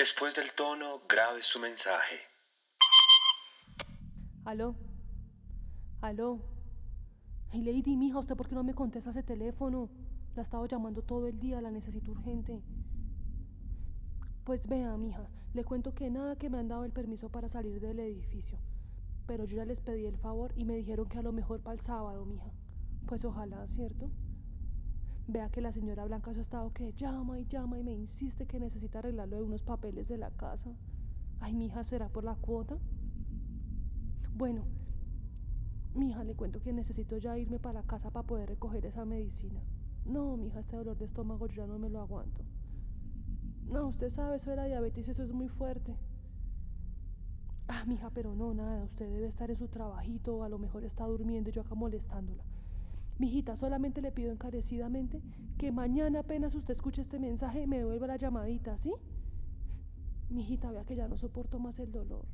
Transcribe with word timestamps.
Después 0.00 0.34
del 0.34 0.50
tono, 0.52 1.02
grabe 1.06 1.42
su 1.42 1.58
mensaje. 1.58 2.20
Aló. 4.46 4.74
Aló. 6.00 6.40
Hey, 7.50 7.60
Lady, 7.60 7.98
mija, 7.98 8.18
¿usted 8.18 8.34
por 8.34 8.48
qué 8.48 8.54
no 8.54 8.64
me 8.64 8.72
contesta 8.72 9.10
ese 9.10 9.22
teléfono? 9.22 9.90
La 10.34 10.40
he 10.40 10.42
estado 10.42 10.64
llamando 10.64 11.02
todo 11.02 11.26
el 11.26 11.38
día, 11.38 11.60
la 11.60 11.70
necesito 11.70 12.12
urgente. 12.12 12.62
Pues 14.44 14.66
vea, 14.68 14.96
mija, 14.96 15.28
le 15.52 15.64
cuento 15.64 15.94
que 15.94 16.08
nada 16.08 16.36
que 16.36 16.48
me 16.48 16.56
han 16.56 16.68
dado 16.68 16.86
el 16.86 16.92
permiso 16.92 17.28
para 17.28 17.50
salir 17.50 17.78
del 17.78 18.00
edificio. 18.00 18.58
Pero 19.26 19.44
yo 19.44 19.58
ya 19.58 19.66
les 19.66 19.82
pedí 19.82 20.06
el 20.06 20.16
favor 20.16 20.54
y 20.56 20.64
me 20.64 20.76
dijeron 20.76 21.10
que 21.10 21.18
a 21.18 21.22
lo 21.22 21.32
mejor 21.32 21.60
para 21.60 21.74
el 21.74 21.82
sábado, 21.82 22.24
mija. 22.24 22.50
Pues 23.06 23.26
ojalá, 23.26 23.68
¿cierto? 23.68 24.10
Vea 25.30 25.48
que 25.48 25.60
la 25.60 25.70
señora 25.70 26.04
Blanca 26.06 26.32
ha 26.32 26.40
estado 26.40 26.72
que 26.72 26.92
llama 26.92 27.38
y 27.38 27.46
llama 27.46 27.78
y 27.78 27.84
me 27.84 27.92
insiste 27.92 28.46
que 28.46 28.58
necesita 28.58 28.98
arreglarlo 28.98 29.36
de 29.36 29.44
unos 29.44 29.62
papeles 29.62 30.08
de 30.08 30.18
la 30.18 30.32
casa. 30.32 30.72
Ay, 31.38 31.54
mija, 31.54 31.84
¿será 31.84 32.08
por 32.08 32.24
la 32.24 32.34
cuota? 32.34 32.78
Bueno, 34.34 34.64
mija, 35.94 36.24
le 36.24 36.34
cuento 36.34 36.60
que 36.60 36.72
necesito 36.72 37.16
ya 37.16 37.38
irme 37.38 37.60
para 37.60 37.84
casa 37.84 38.10
para 38.10 38.26
poder 38.26 38.48
recoger 38.48 38.84
esa 38.86 39.04
medicina. 39.04 39.62
No, 40.04 40.36
mija, 40.36 40.58
este 40.58 40.74
dolor 40.74 40.98
de 40.98 41.04
estómago 41.04 41.46
yo 41.46 41.62
ya 41.62 41.66
no 41.68 41.78
me 41.78 41.90
lo 41.90 42.00
aguanto. 42.00 42.42
No, 43.68 43.86
usted 43.86 44.10
sabe, 44.10 44.34
eso 44.34 44.50
de 44.50 44.56
la 44.56 44.64
diabetes, 44.64 45.08
eso 45.08 45.22
es 45.22 45.32
muy 45.32 45.46
fuerte. 45.46 45.96
Ah, 47.68 47.84
mija, 47.86 48.10
pero 48.10 48.34
no, 48.34 48.52
nada, 48.52 48.82
usted 48.82 49.08
debe 49.08 49.28
estar 49.28 49.48
en 49.48 49.56
su 49.56 49.68
trabajito 49.68 50.38
o 50.38 50.42
a 50.42 50.48
lo 50.48 50.58
mejor 50.58 50.82
está 50.84 51.04
durmiendo 51.04 51.50
y 51.50 51.52
yo 51.52 51.62
acá 51.62 51.76
molestándola. 51.76 52.42
Mijita, 53.20 53.54
solamente 53.54 54.00
le 54.00 54.12
pido 54.12 54.32
encarecidamente 54.32 55.20
que 55.58 55.72
mañana 55.72 56.20
apenas 56.20 56.54
usted 56.54 56.72
escuche 56.72 57.02
este 57.02 57.18
mensaje 57.18 57.66
me 57.66 57.76
devuelva 57.76 58.06
la 58.06 58.16
llamadita, 58.16 58.78
¿sí? 58.78 58.94
Mijita, 60.30 60.70
vea 60.70 60.86
que 60.86 60.96
ya 60.96 61.06
no 61.06 61.18
soporto 61.18 61.58
más 61.58 61.78
el 61.80 61.92
dolor. 61.92 62.24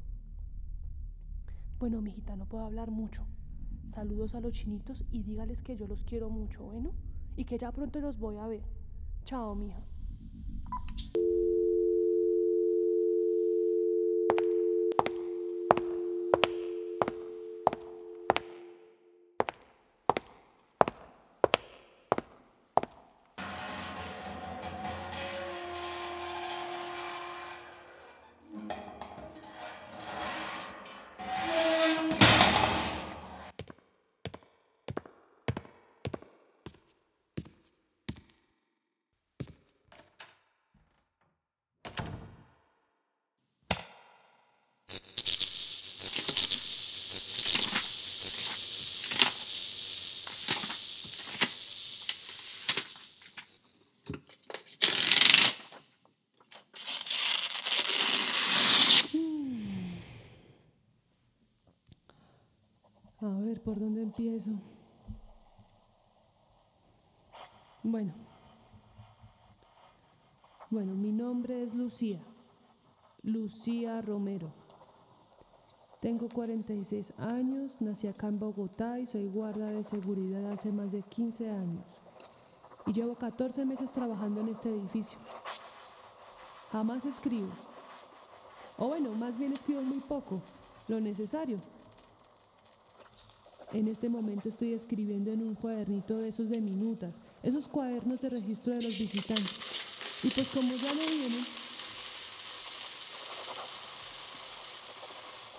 Bueno, 1.81 2.01
mijita, 2.03 2.37
no 2.37 2.47
puedo 2.47 2.65
hablar 2.65 2.93
mucho. 2.93 3.27
Saludos 3.87 4.37
a 4.37 4.41
los 4.41 4.53
chinitos 4.53 5.05
y 5.11 5.25
dígales 5.25 5.61
que 5.61 5.77
yo 5.77 5.89
los 5.89 6.05
quiero 6.05 6.31
mucho, 6.31 6.62
¿bueno? 6.62 6.93
Y 7.34 7.47
que 7.47 7.59
ya 7.59 7.73
pronto 7.73 7.98
los 7.98 8.21
voy 8.21 8.37
a 8.37 8.47
ver. 8.47 8.62
Chao, 9.25 9.56
mija. 9.56 9.83
¿Por 63.66 63.81
dónde 63.81 64.00
empiezo? 64.00 64.53
Bueno. 67.82 68.15
Bueno, 70.71 70.94
mi 70.94 71.10
nombre 71.10 71.65
es 71.65 71.75
Lucía. 71.75 72.21
Lucía 73.25 74.00
Romero. 74.03 74.53
Tengo 76.00 76.28
46 76.28 77.12
años, 77.19 77.81
nací 77.81 78.06
acá 78.06 78.28
en 78.28 78.38
Bogotá 78.38 79.00
y 79.00 79.06
soy 79.06 79.27
guarda 79.27 79.66
de 79.71 79.83
seguridad 79.83 80.53
hace 80.53 80.71
más 80.71 80.93
de 80.93 81.03
15 81.03 81.50
años. 81.50 81.87
Y 82.87 82.93
llevo 82.93 83.16
14 83.16 83.65
meses 83.65 83.91
trabajando 83.91 84.43
en 84.43 84.48
este 84.50 84.69
edificio. 84.69 85.19
Jamás 86.71 87.04
escribo. 87.04 87.48
O 88.78 88.87
bueno, 88.87 89.10
más 89.10 89.37
bien 89.37 89.53
escribo 89.53 89.83
muy 89.83 89.98
poco, 89.98 90.41
lo 90.87 91.00
necesario. 91.00 91.59
En 93.76 93.88
este 93.88 94.09
momento 94.09 94.48
estoy 94.48 94.72
escribiendo 94.72 95.31
en 95.31 95.42
un 95.42 95.54
cuadernito 95.54 96.16
de 96.16 96.31
esos 96.31 96.48
de 96.48 96.62
minutas, 96.62 97.20
esos 97.42 97.69
cuadernos 97.69 98.22
de 98.22 98.31
registro 98.31 98.72
de 98.72 98.81
los 98.81 98.98
visitantes. 98.98 99.53
Y 100.22 100.31
pues 100.31 100.48
como 100.48 100.75
ya 100.76 100.94
no 100.94 101.00
vienen, 101.00 101.47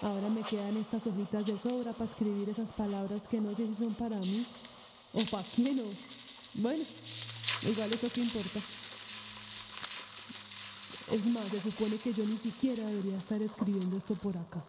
ahora 0.02 0.30
me 0.30 0.42
quedan 0.42 0.78
estas 0.78 1.06
hojitas 1.06 1.46
de 1.46 1.60
sobra 1.60 1.94
para 1.94 2.06
escribir 2.06 2.50
esas 2.50 2.74
palabras 2.74 3.28
que 3.28 3.40
no 3.40 3.56
sé 3.56 3.68
si 3.68 3.76
son 3.76 3.94
para 3.94 4.18
mí 4.18 4.48
o 5.14 5.22
para 5.26 5.48
quién 5.50 5.80
o... 5.80 5.84
Bueno, 6.56 6.84
igual 7.70 7.94
eso 7.94 8.10
que 8.10 8.22
importa. 8.22 8.60
Es 11.12 11.24
más, 11.28 11.50
se 11.50 11.62
supone 11.62 12.00
que 12.00 12.16
yo 12.16 12.26
ni 12.26 12.40
siquiera 12.40 12.84
debería 12.88 13.20
estar 13.20 13.40
escribiendo 13.44 13.96
esto 13.96 14.16
por 14.16 14.36
acá. 14.36 14.66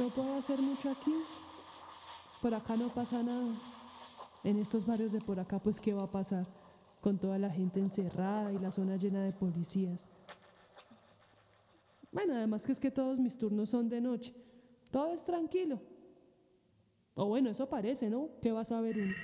No 0.00 0.08
puedo 0.08 0.38
hacer 0.38 0.58
mucho 0.62 0.90
aquí. 0.90 1.12
Por 2.40 2.54
acá 2.54 2.74
no 2.74 2.88
pasa 2.88 3.22
nada. 3.22 3.54
En 4.42 4.58
estos 4.58 4.86
barrios 4.86 5.12
de 5.12 5.20
por 5.20 5.38
acá, 5.38 5.58
pues, 5.58 5.78
¿qué 5.78 5.92
va 5.92 6.04
a 6.04 6.10
pasar? 6.10 6.46
Con 7.02 7.18
toda 7.18 7.36
la 7.36 7.50
gente 7.50 7.80
encerrada 7.80 8.50
y 8.50 8.58
la 8.58 8.70
zona 8.70 8.96
llena 8.96 9.22
de 9.22 9.32
policías. 9.34 10.08
Bueno, 12.10 12.32
además 12.32 12.64
que 12.64 12.72
es 12.72 12.80
que 12.80 12.90
todos 12.90 13.20
mis 13.20 13.36
turnos 13.36 13.68
son 13.68 13.90
de 13.90 14.00
noche. 14.00 14.34
Todo 14.90 15.12
es 15.12 15.22
tranquilo. 15.22 15.78
O 17.14 17.26
bueno, 17.26 17.50
eso 17.50 17.68
parece, 17.68 18.08
¿no? 18.08 18.30
¿Qué 18.40 18.52
vas 18.52 18.72
a 18.72 18.80
ver 18.80 18.96
uno? 18.96 19.14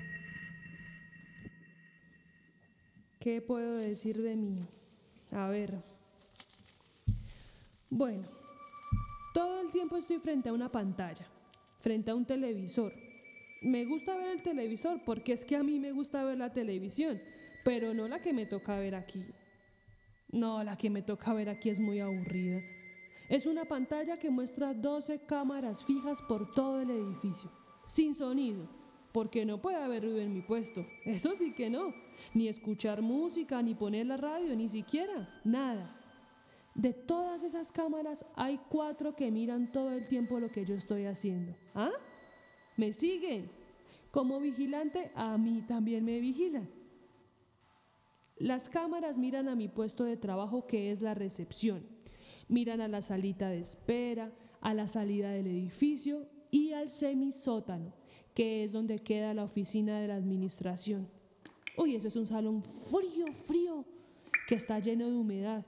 ¿Qué 3.18 3.40
puedo 3.40 3.76
decir 3.76 4.20
de 4.20 4.36
mí? 4.36 4.68
A 5.32 5.48
ver. 5.48 5.82
Bueno, 7.88 8.28
todo 9.36 9.60
el 9.60 9.70
tiempo 9.70 9.98
estoy 9.98 10.18
frente 10.18 10.48
a 10.48 10.54
una 10.54 10.72
pantalla, 10.72 11.26
frente 11.80 12.10
a 12.10 12.14
un 12.14 12.24
televisor. 12.24 12.90
Me 13.60 13.84
gusta 13.84 14.16
ver 14.16 14.28
el 14.28 14.42
televisor 14.42 15.02
porque 15.04 15.34
es 15.34 15.44
que 15.44 15.56
a 15.56 15.62
mí 15.62 15.78
me 15.78 15.92
gusta 15.92 16.24
ver 16.24 16.38
la 16.38 16.54
televisión, 16.54 17.20
pero 17.62 17.92
no 17.92 18.08
la 18.08 18.22
que 18.22 18.32
me 18.32 18.46
toca 18.46 18.78
ver 18.78 18.94
aquí. 18.94 19.26
No, 20.32 20.64
la 20.64 20.78
que 20.78 20.88
me 20.88 21.02
toca 21.02 21.34
ver 21.34 21.50
aquí 21.50 21.68
es 21.68 21.78
muy 21.78 22.00
aburrida. 22.00 22.62
Es 23.28 23.44
una 23.44 23.66
pantalla 23.66 24.18
que 24.18 24.30
muestra 24.30 24.72
12 24.72 25.26
cámaras 25.26 25.84
fijas 25.84 26.22
por 26.22 26.54
todo 26.54 26.80
el 26.80 26.88
edificio, 26.88 27.50
sin 27.86 28.14
sonido, 28.14 28.66
porque 29.12 29.44
no 29.44 29.60
puede 29.60 29.76
haber 29.76 30.04
ruido 30.04 30.20
en 30.20 30.32
mi 30.32 30.40
puesto. 30.40 30.86
Eso 31.04 31.34
sí 31.34 31.52
que 31.52 31.68
no. 31.68 31.92
Ni 32.32 32.48
escuchar 32.48 33.02
música, 33.02 33.60
ni 33.60 33.74
poner 33.74 34.06
la 34.06 34.16
radio, 34.16 34.56
ni 34.56 34.70
siquiera. 34.70 35.28
Nada. 35.44 36.05
De 36.76 36.92
todas 36.92 37.42
esas 37.42 37.72
cámaras 37.72 38.26
hay 38.34 38.60
cuatro 38.68 39.16
que 39.16 39.30
miran 39.30 39.72
todo 39.72 39.92
el 39.92 40.06
tiempo 40.08 40.38
lo 40.38 40.50
que 40.50 40.66
yo 40.66 40.74
estoy 40.74 41.06
haciendo. 41.06 41.54
¿Ah? 41.74 41.90
¿Me 42.76 42.92
siguen? 42.92 43.48
Como 44.10 44.38
vigilante, 44.40 45.10
a 45.14 45.38
mí 45.38 45.64
también 45.66 46.04
me 46.04 46.20
vigilan. 46.20 46.68
Las 48.36 48.68
cámaras 48.68 49.16
miran 49.16 49.48
a 49.48 49.54
mi 49.54 49.68
puesto 49.68 50.04
de 50.04 50.18
trabajo 50.18 50.66
que 50.66 50.90
es 50.90 51.00
la 51.00 51.14
recepción. 51.14 51.82
Miran 52.46 52.82
a 52.82 52.88
la 52.88 53.00
salita 53.00 53.48
de 53.48 53.60
espera, 53.60 54.30
a 54.60 54.74
la 54.74 54.86
salida 54.86 55.30
del 55.30 55.46
edificio 55.46 56.28
y 56.50 56.72
al 56.72 56.90
semisótano, 56.90 57.94
que 58.34 58.64
es 58.64 58.72
donde 58.72 58.98
queda 58.98 59.32
la 59.32 59.44
oficina 59.44 59.98
de 59.98 60.08
la 60.08 60.16
administración. 60.16 61.08
Uy, 61.78 61.96
eso 61.96 62.08
es 62.08 62.16
un 62.16 62.26
salón 62.26 62.62
frío, 62.62 63.32
frío, 63.32 63.86
que 64.46 64.56
está 64.56 64.78
lleno 64.78 65.06
de 65.06 65.16
humedad. 65.16 65.64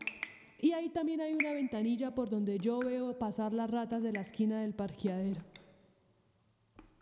Y 0.60 0.72
ahí 0.72 0.88
también 0.88 1.20
hay 1.20 1.34
una 1.34 1.52
ventanilla 1.52 2.14
por 2.14 2.28
donde 2.28 2.58
yo 2.58 2.80
veo 2.80 3.16
pasar 3.16 3.52
las 3.52 3.70
ratas 3.70 4.02
de 4.02 4.12
la 4.12 4.22
esquina 4.22 4.60
del 4.60 4.74
parqueadero. 4.74 5.40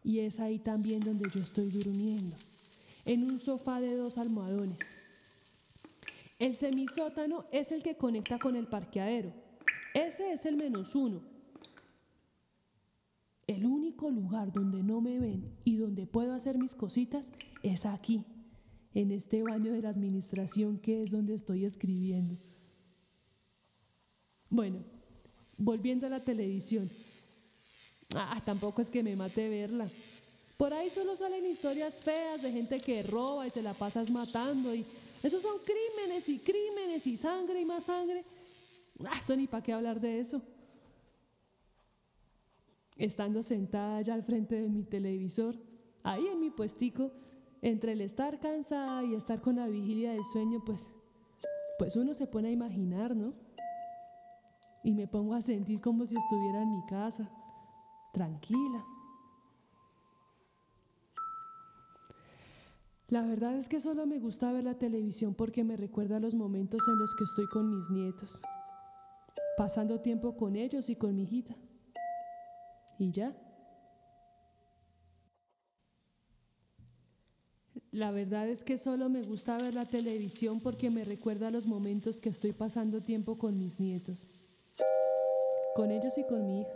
Y 0.04 0.20
es 0.20 0.40
ahí 0.40 0.58
también 0.58 1.00
donde 1.00 1.28
yo 1.30 1.40
estoy 1.40 1.70
durmiendo, 1.70 2.36
en 3.04 3.24
un 3.24 3.40
sofá 3.40 3.80
de 3.80 3.96
dos 3.96 4.18
almohadones. 4.18 4.94
El 6.38 6.54
semisótano 6.54 7.46
es 7.50 7.72
el 7.72 7.82
que 7.82 7.96
conecta 7.96 8.38
con 8.38 8.56
el 8.56 8.66
parqueadero. 8.66 9.32
Ese 9.94 10.32
es 10.32 10.44
el 10.44 10.56
menos 10.56 10.94
uno. 10.94 11.22
El 13.46 13.64
único 13.64 14.10
lugar 14.10 14.52
donde 14.52 14.82
no 14.82 15.00
me 15.00 15.18
ven 15.18 15.56
y 15.64 15.76
donde 15.76 16.06
puedo 16.06 16.34
hacer 16.34 16.58
mis 16.58 16.74
cositas 16.74 17.32
es 17.62 17.86
aquí, 17.86 18.26
en 18.92 19.12
este 19.12 19.42
baño 19.42 19.72
de 19.72 19.80
la 19.80 19.88
administración 19.88 20.78
que 20.78 21.02
es 21.02 21.10
donde 21.10 21.34
estoy 21.34 21.64
escribiendo. 21.64 22.36
Bueno, 24.48 24.78
volviendo 25.56 26.06
a 26.06 26.10
la 26.10 26.24
televisión. 26.24 26.90
Ah, 28.14 28.40
tampoco 28.44 28.82
es 28.82 28.90
que 28.90 29.02
me 29.02 29.16
mate 29.16 29.48
verla. 29.48 29.90
Por 30.56 30.72
ahí 30.72 30.88
solo 30.88 31.16
salen 31.16 31.44
historias 31.44 32.02
feas 32.02 32.40
de 32.42 32.50
gente 32.50 32.80
que 32.80 33.02
roba 33.02 33.46
y 33.46 33.50
se 33.50 33.62
la 33.62 33.74
pasas 33.74 34.10
matando 34.10 34.74
y 34.74 34.86
esos 35.22 35.42
son 35.42 35.58
crímenes 35.58 36.28
y 36.28 36.38
crímenes 36.38 37.06
y 37.06 37.16
sangre 37.16 37.60
y 37.60 37.64
más 37.64 37.84
sangre. 37.84 38.24
Ah, 39.04 39.18
eso 39.18 39.36
ni 39.36 39.46
para 39.46 39.62
qué 39.62 39.72
hablar 39.72 40.00
de 40.00 40.20
eso. 40.20 40.40
Estando 42.96 43.42
sentada 43.42 44.00
ya 44.00 44.14
al 44.14 44.22
frente 44.22 44.54
de 44.54 44.70
mi 44.70 44.82
televisor, 44.82 45.56
ahí 46.02 46.26
en 46.28 46.40
mi 46.40 46.50
puestico, 46.50 47.12
entre 47.60 47.92
el 47.92 48.00
estar 48.00 48.40
cansada 48.40 49.04
y 49.04 49.14
estar 49.14 49.42
con 49.42 49.56
la 49.56 49.66
vigilia 49.66 50.12
del 50.12 50.24
sueño, 50.24 50.62
pues, 50.64 50.90
pues 51.78 51.96
uno 51.96 52.14
se 52.14 52.26
pone 52.26 52.48
a 52.48 52.52
imaginar, 52.52 53.14
¿no? 53.14 53.34
Y 54.82 54.94
me 54.94 55.06
pongo 55.06 55.34
a 55.34 55.42
sentir 55.42 55.80
como 55.80 56.06
si 56.06 56.16
estuviera 56.16 56.62
en 56.62 56.72
mi 56.72 56.86
casa, 56.86 57.28
tranquila. 58.12 58.84
La 63.08 63.22
verdad 63.22 63.54
es 63.56 63.68
que 63.68 63.78
solo 63.78 64.04
me 64.04 64.18
gusta 64.18 64.52
ver 64.52 64.64
la 64.64 64.78
televisión 64.78 65.34
porque 65.34 65.62
me 65.62 65.76
recuerda 65.76 66.18
los 66.18 66.34
momentos 66.34 66.80
en 66.88 66.98
los 66.98 67.14
que 67.14 67.22
estoy 67.22 67.46
con 67.46 67.70
mis 67.70 67.88
nietos, 67.88 68.42
pasando 69.56 70.00
tiempo 70.00 70.36
con 70.36 70.56
ellos 70.56 70.90
y 70.90 70.96
con 70.96 71.14
mi 71.14 71.22
hijita. 71.22 71.56
Y 72.98 73.12
ya. 73.12 73.36
La 77.92 78.10
verdad 78.10 78.48
es 78.48 78.64
que 78.64 78.76
solo 78.76 79.08
me 79.08 79.22
gusta 79.22 79.56
ver 79.56 79.74
la 79.74 79.86
televisión 79.86 80.60
porque 80.60 80.90
me 80.90 81.04
recuerda 81.04 81.52
los 81.52 81.66
momentos 81.66 82.20
que 82.20 82.28
estoy 82.28 82.52
pasando 82.52 83.02
tiempo 83.02 83.38
con 83.38 83.56
mis 83.56 83.78
nietos, 83.78 84.28
con 85.76 85.90
ellos 85.90 86.16
y 86.16 86.24
con 86.24 86.46
mi 86.46 86.62
hija. 86.62 86.72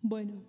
Bueno, 0.00 0.42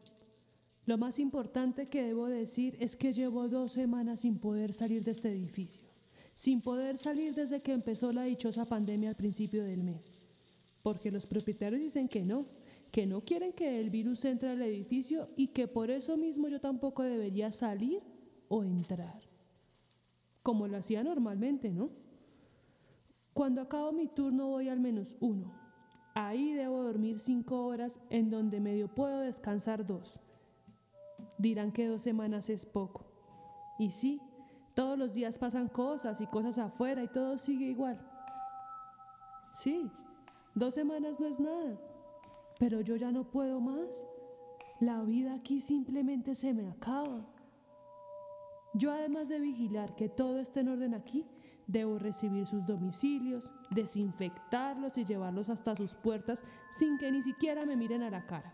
lo 0.86 0.98
más 0.98 1.20
importante 1.20 1.88
que 1.90 2.04
debo 2.04 2.28
decir 2.28 2.78
es 2.80 2.96
que 2.96 3.12
llevo 3.12 3.50
dos 3.50 3.74
semanas 3.74 4.22
sin 4.22 4.40
poder 4.40 4.72
salir 4.72 5.04
de 5.04 5.12
este 5.12 5.30
edificio, 5.30 5.86
sin 6.34 6.62
poder 6.62 6.98
salir 6.98 7.36
desde 7.36 7.62
que 7.62 7.74
empezó 7.74 8.14
la 8.14 8.24
dichosa 8.24 8.66
pandemia 8.66 9.10
al 9.10 9.16
principio 9.18 9.66
del 9.66 9.84
mes, 9.84 10.16
porque 10.82 11.12
los 11.12 11.26
propietarios 11.26 11.84
dicen 11.84 12.08
que 12.08 12.24
no, 12.24 12.46
que 12.92 13.06
no 13.06 13.22
quieren 13.26 13.52
que 13.52 13.80
el 13.82 13.90
virus 13.90 14.24
entre 14.24 14.50
al 14.50 14.62
edificio 14.62 15.30
y 15.36 15.48
que 15.48 15.68
por 15.68 15.92
eso 15.92 16.16
mismo 16.16 16.48
yo 16.48 16.62
tampoco 16.62 17.04
debería 17.04 17.52
salir 17.52 18.02
o 18.48 18.64
entrar, 18.64 19.33
como 20.44 20.68
lo 20.68 20.78
hacía 20.78 21.04
normalmente, 21.04 21.72
¿no? 21.72 21.90
Cuando 23.34 23.62
acabo 23.62 23.92
mi 23.92 24.08
turno 24.08 24.50
voy 24.50 24.70
al 24.70 24.80
menos 24.80 25.18
uno, 25.20 25.64
Ahí 26.16 26.54
debo 26.54 26.84
dormir 26.84 27.20
cinco 27.20 27.66
horas 27.66 28.00
en 28.12 28.30
donde 28.30 28.60
medio 28.60 28.88
puedo 28.88 29.20
descansar 29.20 29.84
dos. 29.86 30.20
Dirán 31.40 31.72
que 31.72 31.88
dos 31.88 32.04
semanas 32.04 32.50
es 32.50 32.68
poco. 32.68 33.06
Y 33.80 33.90
sí, 33.90 34.22
todos 34.76 34.98
los 34.98 35.14
días 35.14 35.40
pasan 35.40 35.68
cosas 35.68 36.22
y 36.22 36.28
cosas 36.28 36.60
afuera 36.60 37.04
y 37.04 37.08
todo 37.08 37.40
sigue 37.40 37.66
igual. 37.66 38.00
Sí, 39.54 39.90
dos 40.54 40.76
semanas 40.76 41.20
no 41.20 41.26
es 41.26 41.40
nada, 41.40 41.80
pero 42.60 42.82
yo 42.82 42.96
ya 42.96 43.12
no 43.12 43.32
puedo 43.32 43.60
más. 43.60 44.06
La 44.80 45.02
vida 45.02 45.34
aquí 45.34 45.60
simplemente 45.60 46.36
se 46.36 46.54
me 46.54 46.70
acaba. 46.70 47.26
Yo 48.74 48.92
además 48.92 49.30
de 49.30 49.40
vigilar 49.40 49.96
que 49.96 50.10
todo 50.10 50.40
esté 50.40 50.62
en 50.62 50.70
orden 50.70 50.94
aquí, 50.94 51.26
Debo 51.68 51.98
recibir 51.98 52.46
sus 52.46 52.68
domicilios, 52.68 53.54
desinfectarlos 53.70 54.98
y 54.98 55.06
llevarlos 55.06 55.50
hasta 55.50 55.76
sus 55.76 55.96
puertas 55.96 56.44
sin 56.70 56.98
que 56.98 57.12
ni 57.12 57.22
siquiera 57.22 57.66
me 57.66 57.78
miren 57.78 58.04
a 58.04 58.10
la 58.10 58.26
cara. 58.26 58.54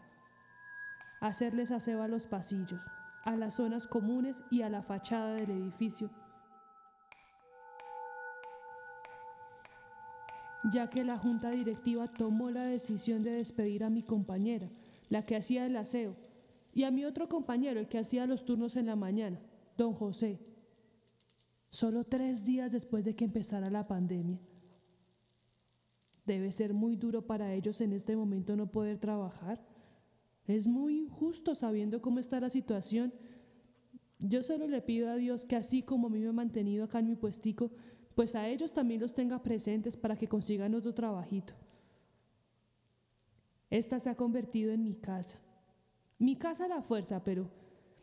Hacerles 1.19 1.71
aseo 1.71 2.03
a 2.03 2.07
los 2.07 2.27
pasillos, 2.27 2.83
a 3.25 3.35
las 3.35 3.55
zonas 3.55 3.87
comunes 3.87 4.43
y 4.51 4.61
a 4.61 4.69
la 4.69 4.83
fachada 4.83 5.33
del 5.33 5.49
edificio. 5.49 6.09
Ya 10.71 10.89
que 10.89 11.03
la 11.03 11.17
junta 11.17 11.49
directiva 11.49 12.07
tomó 12.07 12.51
la 12.51 12.63
decisión 12.63 13.23
de 13.23 13.31
despedir 13.31 13.83
a 13.83 13.89
mi 13.89 14.03
compañera, 14.03 14.69
la 15.09 15.25
que 15.25 15.35
hacía 15.35 15.65
el 15.65 15.75
aseo, 15.77 16.15
y 16.73 16.83
a 16.83 16.91
mi 16.91 17.05
otro 17.05 17.27
compañero, 17.27 17.79
el 17.79 17.87
que 17.87 17.97
hacía 17.97 18.27
los 18.27 18.45
turnos 18.45 18.75
en 18.75 18.85
la 18.85 18.95
mañana, 18.95 19.39
don 19.79 19.93
José, 19.93 20.39
solo 21.69 22.03
tres 22.03 22.43
días 22.45 22.73
después 22.73 23.05
de 23.05 23.15
que 23.15 23.23
empezara 23.23 23.69
la 23.69 23.87
pandemia. 23.87 24.39
Debe 26.25 26.51
ser 26.51 26.73
muy 26.73 26.97
duro 26.97 27.25
para 27.25 27.53
ellos 27.53 27.79
en 27.81 27.93
este 27.93 28.15
momento 28.15 28.55
no 28.55 28.69
poder 28.69 28.99
trabajar. 28.99 29.65
Es 30.47 30.67
muy 30.67 30.97
injusto 30.97 31.55
sabiendo 31.55 32.01
cómo 32.01 32.19
está 32.19 32.39
la 32.39 32.49
situación. 32.49 33.13
Yo 34.19 34.43
solo 34.43 34.67
le 34.67 34.81
pido 34.81 35.09
a 35.09 35.15
Dios 35.15 35.45
que 35.45 35.55
así 35.55 35.81
como 35.81 36.07
a 36.07 36.09
mí 36.09 36.19
me 36.19 36.27
ha 36.27 36.33
mantenido 36.33 36.83
acá 36.83 36.99
en 36.99 37.07
mi 37.07 37.15
puestico, 37.15 37.71
pues 38.15 38.35
a 38.35 38.49
ellos 38.49 38.73
también 38.73 38.99
los 38.99 39.13
tenga 39.13 39.41
presentes 39.41 39.95
para 39.95 40.17
que 40.17 40.27
consigan 40.27 40.75
otro 40.75 40.93
trabajito. 40.93 41.53
Esta 43.69 43.99
se 43.99 44.09
ha 44.09 44.15
convertido 44.15 44.73
en 44.73 44.83
mi 44.83 44.95
casa. 44.95 45.39
Mi 46.17 46.35
casa 46.35 46.65
a 46.65 46.67
la 46.67 46.81
fuerza, 46.81 47.23
pero, 47.23 47.49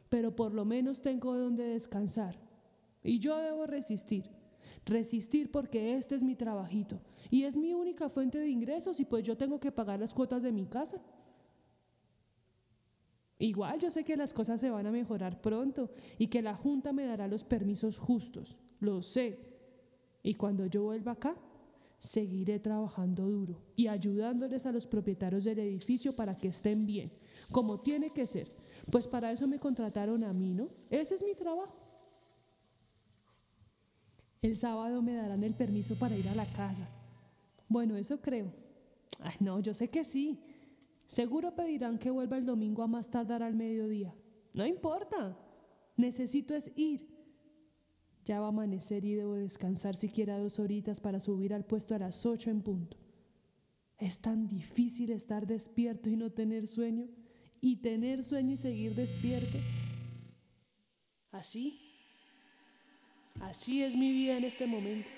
pero 0.08 0.34
por 0.34 0.54
lo 0.54 0.64
menos 0.64 1.02
tengo 1.02 1.36
donde 1.36 1.64
descansar. 1.64 2.38
Y 3.02 3.18
yo 3.18 3.36
debo 3.38 3.66
resistir. 3.66 4.30
Resistir 4.84 5.50
porque 5.50 5.96
este 5.96 6.14
es 6.14 6.22
mi 6.22 6.36
trabajito 6.36 7.00
y 7.30 7.42
es 7.42 7.56
mi 7.56 7.74
única 7.74 8.08
fuente 8.08 8.38
de 8.38 8.48
ingresos 8.48 9.00
y 9.00 9.04
pues 9.04 9.24
yo 9.26 9.36
tengo 9.36 9.58
que 9.58 9.72
pagar 9.72 9.98
las 9.98 10.14
cuotas 10.14 10.42
de 10.42 10.52
mi 10.52 10.66
casa. 10.66 11.00
Igual 13.38 13.80
yo 13.80 13.90
sé 13.90 14.04
que 14.04 14.16
las 14.16 14.32
cosas 14.32 14.60
se 14.60 14.70
van 14.70 14.86
a 14.86 14.92
mejorar 14.92 15.40
pronto 15.40 15.90
y 16.18 16.28
que 16.28 16.40
la 16.40 16.54
Junta 16.54 16.92
me 16.92 17.04
dará 17.04 17.28
los 17.28 17.44
permisos 17.44 17.98
justos, 17.98 18.58
lo 18.80 19.02
sé. 19.02 19.38
Y 20.22 20.34
cuando 20.34 20.66
yo 20.66 20.84
vuelva 20.84 21.12
acá, 21.12 21.36
seguiré 21.98 22.58
trabajando 22.60 23.26
duro 23.26 23.62
y 23.74 23.88
ayudándoles 23.88 24.66
a 24.66 24.72
los 24.72 24.86
propietarios 24.86 25.44
del 25.44 25.58
edificio 25.58 26.14
para 26.14 26.36
que 26.38 26.48
estén 26.48 26.86
bien, 26.86 27.12
como 27.50 27.80
tiene 27.80 28.10
que 28.10 28.26
ser. 28.26 28.55
Pues 28.90 29.08
para 29.08 29.32
eso 29.32 29.46
me 29.46 29.58
contrataron 29.58 30.22
a 30.24 30.32
mí, 30.32 30.54
¿no? 30.54 30.68
Ese 30.90 31.16
es 31.16 31.24
mi 31.24 31.34
trabajo. 31.34 31.76
El 34.42 34.54
sábado 34.54 35.02
me 35.02 35.14
darán 35.14 35.42
el 35.42 35.54
permiso 35.54 35.96
para 35.96 36.16
ir 36.16 36.28
a 36.28 36.34
la 36.34 36.46
casa. 36.46 36.88
Bueno, 37.68 37.96
eso 37.96 38.20
creo. 38.20 38.52
Ay, 39.20 39.34
no, 39.40 39.58
yo 39.60 39.74
sé 39.74 39.88
que 39.88 40.04
sí. 40.04 40.40
Seguro 41.06 41.54
pedirán 41.54 41.98
que 41.98 42.10
vuelva 42.10 42.36
el 42.36 42.46
domingo 42.46 42.82
a 42.82 42.86
más 42.86 43.10
tardar 43.10 43.42
al 43.42 43.54
mediodía. 43.54 44.14
No 44.52 44.64
importa. 44.64 45.36
Necesito 45.96 46.54
es 46.54 46.70
ir. 46.76 47.08
Ya 48.24 48.40
va 48.40 48.46
a 48.46 48.48
amanecer 48.50 49.04
y 49.04 49.14
debo 49.14 49.34
descansar 49.34 49.96
siquiera 49.96 50.38
dos 50.38 50.58
horitas 50.58 51.00
para 51.00 51.20
subir 51.20 51.54
al 51.54 51.64
puesto 51.64 51.94
a 51.94 51.98
las 51.98 52.26
ocho 52.26 52.50
en 52.50 52.62
punto. 52.62 52.96
Es 53.98 54.20
tan 54.20 54.46
difícil 54.48 55.10
estar 55.10 55.46
despierto 55.46 56.10
y 56.10 56.16
no 56.16 56.30
tener 56.30 56.66
sueño, 56.66 57.08
y 57.60 57.76
tener 57.76 58.22
sueño 58.22 58.52
y 58.52 58.56
seguir 58.56 58.94
despierto. 58.94 59.58
Así 61.32 61.86
Así 63.40 63.82
es 63.82 63.94
mi 63.96 64.12
vida 64.12 64.36
en 64.36 64.44
este 64.44 64.66
momento. 64.66 65.10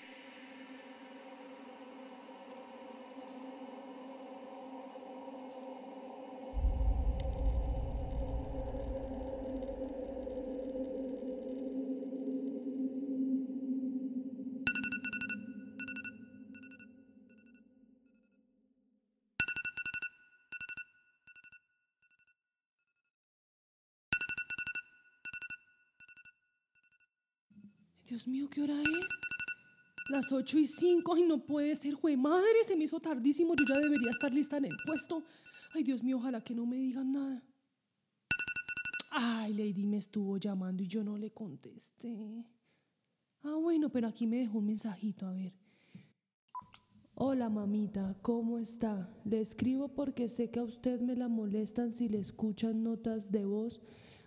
Dios 28.18 28.26
mío, 28.26 28.50
¿qué 28.50 28.62
hora 28.62 28.82
es? 28.82 29.08
Las 30.10 30.32
ocho 30.32 30.58
y 30.58 30.66
cinco. 30.66 31.14
Ay, 31.14 31.22
no 31.22 31.38
puede 31.38 31.76
ser, 31.76 31.94
jue 31.94 32.16
madre, 32.16 32.64
se 32.66 32.74
me 32.74 32.82
hizo 32.82 32.98
tardísimo. 32.98 33.54
Yo 33.54 33.64
ya 33.64 33.78
debería 33.78 34.10
estar 34.10 34.34
lista 34.34 34.56
en 34.56 34.64
el 34.64 34.76
puesto. 34.84 35.22
Ay, 35.72 35.84
Dios 35.84 36.02
mío, 36.02 36.16
ojalá 36.16 36.40
que 36.40 36.52
no 36.52 36.66
me 36.66 36.78
digan 36.78 37.12
nada. 37.12 37.40
Ay, 39.12 39.54
Lady 39.54 39.86
me 39.86 39.98
estuvo 39.98 40.36
llamando 40.36 40.82
y 40.82 40.88
yo 40.88 41.04
no 41.04 41.16
le 41.16 41.30
contesté. 41.30 42.44
Ah, 43.44 43.54
bueno, 43.54 43.88
pero 43.88 44.08
aquí 44.08 44.26
me 44.26 44.38
dejó 44.38 44.58
un 44.58 44.66
mensajito, 44.66 45.24
a 45.24 45.34
ver. 45.34 45.54
Hola 47.14 47.48
mamita, 47.48 48.16
¿cómo 48.20 48.58
está? 48.58 49.08
Le 49.24 49.40
escribo 49.40 49.94
porque 49.94 50.28
sé 50.28 50.50
que 50.50 50.58
a 50.58 50.64
usted 50.64 51.00
me 51.00 51.14
la 51.14 51.28
molestan 51.28 51.92
si 51.92 52.08
le 52.08 52.18
escuchan 52.18 52.82
notas 52.82 53.30
de 53.30 53.44
voz. 53.44 53.80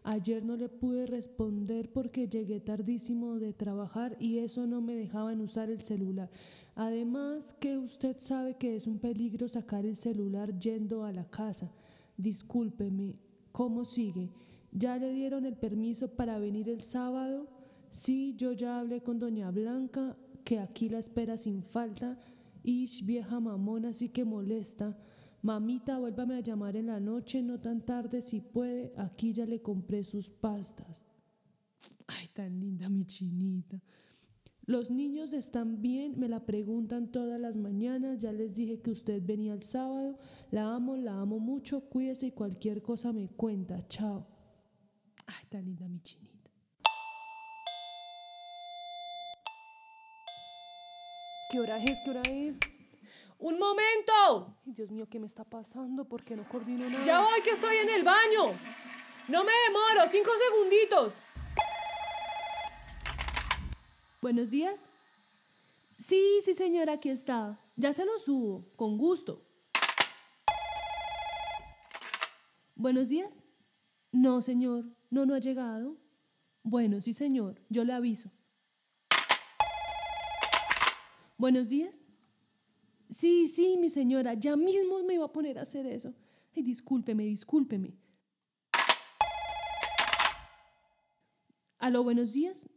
Ayer 0.03 0.43
no 0.43 0.55
le 0.55 0.67
pude 0.67 1.05
responder 1.05 1.91
porque 1.91 2.27
llegué 2.27 2.59
tardísimo 2.59 3.37
de 3.37 3.53
trabajar 3.53 4.17
y 4.19 4.39
eso 4.39 4.65
no 4.65 4.81
me 4.81 4.95
dejaban 4.95 5.41
usar 5.41 5.69
el 5.69 5.81
celular. 5.81 6.29
Además 6.75 7.53
que 7.59 7.77
usted 7.77 8.15
sabe 8.19 8.55
que 8.55 8.75
es 8.75 8.87
un 8.87 8.97
peligro 8.97 9.47
sacar 9.47 9.85
el 9.85 9.95
celular 9.95 10.57
yendo 10.57 11.03
a 11.03 11.11
la 11.11 11.25
casa. 11.25 11.71
Discúlpeme, 12.17 13.15
¿cómo 13.51 13.85
sigue? 13.85 14.31
¿Ya 14.71 14.97
le 14.97 15.11
dieron 15.11 15.45
el 15.45 15.55
permiso 15.55 16.07
para 16.07 16.39
venir 16.39 16.67
el 16.69 16.81
sábado? 16.81 17.47
Sí, 17.91 18.35
yo 18.37 18.53
ya 18.53 18.79
hablé 18.79 19.01
con 19.01 19.19
doña 19.19 19.51
Blanca, 19.51 20.15
que 20.43 20.59
aquí 20.59 20.89
la 20.89 20.99
espera 20.99 21.37
sin 21.37 21.61
falta. 21.61 22.17
Ish, 22.63 23.05
vieja 23.05 23.39
mamona, 23.39 23.89
así 23.89 24.09
que 24.09 24.23
molesta. 24.23 24.97
Mamita, 25.43 25.97
vuélvame 25.97 26.35
a 26.35 26.41
llamar 26.41 26.75
en 26.75 26.87
la 26.87 26.99
noche, 26.99 27.41
no 27.41 27.59
tan 27.59 27.81
tarde 27.81 28.21
si 28.21 28.41
puede. 28.41 28.93
Aquí 28.97 29.33
ya 29.33 29.45
le 29.45 29.61
compré 29.61 30.03
sus 30.03 30.29
pastas. 30.29 31.03
Ay, 32.07 32.27
tan 32.33 32.59
linda 32.59 32.89
mi 32.89 33.05
chinita. 33.05 33.81
Los 34.67 34.91
niños 34.91 35.33
están 35.33 35.81
bien, 35.81 36.19
me 36.19 36.29
la 36.29 36.45
preguntan 36.45 37.11
todas 37.11 37.39
las 37.41 37.57
mañanas. 37.57 38.19
Ya 38.19 38.31
les 38.31 38.55
dije 38.55 38.79
que 38.81 38.91
usted 38.91 39.21
venía 39.25 39.53
el 39.53 39.63
sábado. 39.63 40.19
La 40.51 40.75
amo, 40.75 40.95
la 40.95 41.19
amo 41.19 41.39
mucho. 41.39 41.89
Cuídese 41.89 42.27
y 42.27 42.31
cualquier 42.31 42.83
cosa 42.83 43.11
me 43.11 43.27
cuenta. 43.27 43.87
Chao. 43.87 44.27
Ay, 45.25 45.45
tan 45.49 45.65
linda 45.65 45.87
mi 45.87 45.99
chinita. 46.01 46.51
¿Qué 51.51 51.59
hora 51.59 51.83
es? 51.83 51.99
¿Qué 52.05 52.09
hora 52.11 52.21
es? 52.29 52.59
¡Un 53.41 53.57
momento! 53.57 54.55
Dios 54.65 54.91
mío, 54.91 55.07
¿qué 55.09 55.19
me 55.19 55.25
está 55.25 55.43
pasando? 55.43 56.05
¿Por 56.05 56.23
qué 56.23 56.35
no 56.35 56.47
coordino 56.47 56.87
nada? 56.87 57.03
Ya 57.03 57.21
voy 57.21 57.41
que 57.41 57.49
estoy 57.49 57.75
en 57.77 57.89
el 57.89 58.03
baño. 58.03 58.53
No 59.27 59.43
me 59.43 59.51
demoro, 59.67 60.07
cinco 60.07 60.29
segunditos. 60.47 61.15
Buenos 64.21 64.51
días. 64.51 64.91
Sí, 65.95 66.39
sí, 66.43 66.53
señora, 66.53 66.93
aquí 66.93 67.09
está. 67.09 67.59
Ya 67.75 67.91
se 67.93 68.05
lo 68.05 68.19
subo, 68.19 68.63
con 68.75 68.99
gusto. 68.99 69.43
Buenos 72.75 73.09
días. 73.09 73.43
No, 74.11 74.41
señor, 74.41 74.85
no, 75.09 75.25
no 75.25 75.33
ha 75.33 75.39
llegado. 75.39 75.97
Bueno, 76.61 77.01
sí, 77.01 77.11
señor, 77.11 77.59
yo 77.69 77.83
le 77.85 77.93
aviso. 77.93 78.29
Buenos 81.39 81.69
días. 81.69 82.03
Sí, 83.11 83.49
sí, 83.49 83.75
mi 83.77 83.89
señora, 83.89 84.35
ya 84.35 84.55
mismo 84.55 85.03
me 85.03 85.15
iba 85.15 85.25
a 85.25 85.33
poner 85.33 85.59
a 85.59 85.63
hacer 85.63 85.85
eso. 85.85 86.13
Ay, 86.55 86.63
discúlpeme, 86.63 87.25
discúlpeme. 87.25 87.93
Aló, 91.77 92.03
buenos 92.03 92.31
días. 92.31 92.69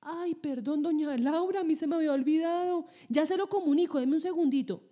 Ay, 0.00 0.34
perdón, 0.34 0.82
doña 0.82 1.14
Laura, 1.18 1.60
a 1.60 1.64
mí 1.64 1.74
se 1.74 1.86
me 1.86 1.96
había 1.96 2.14
olvidado. 2.14 2.86
Ya 3.10 3.26
se 3.26 3.36
lo 3.36 3.48
comunico, 3.50 4.00
deme 4.00 4.14
un 4.14 4.20
segundito. 4.20 4.82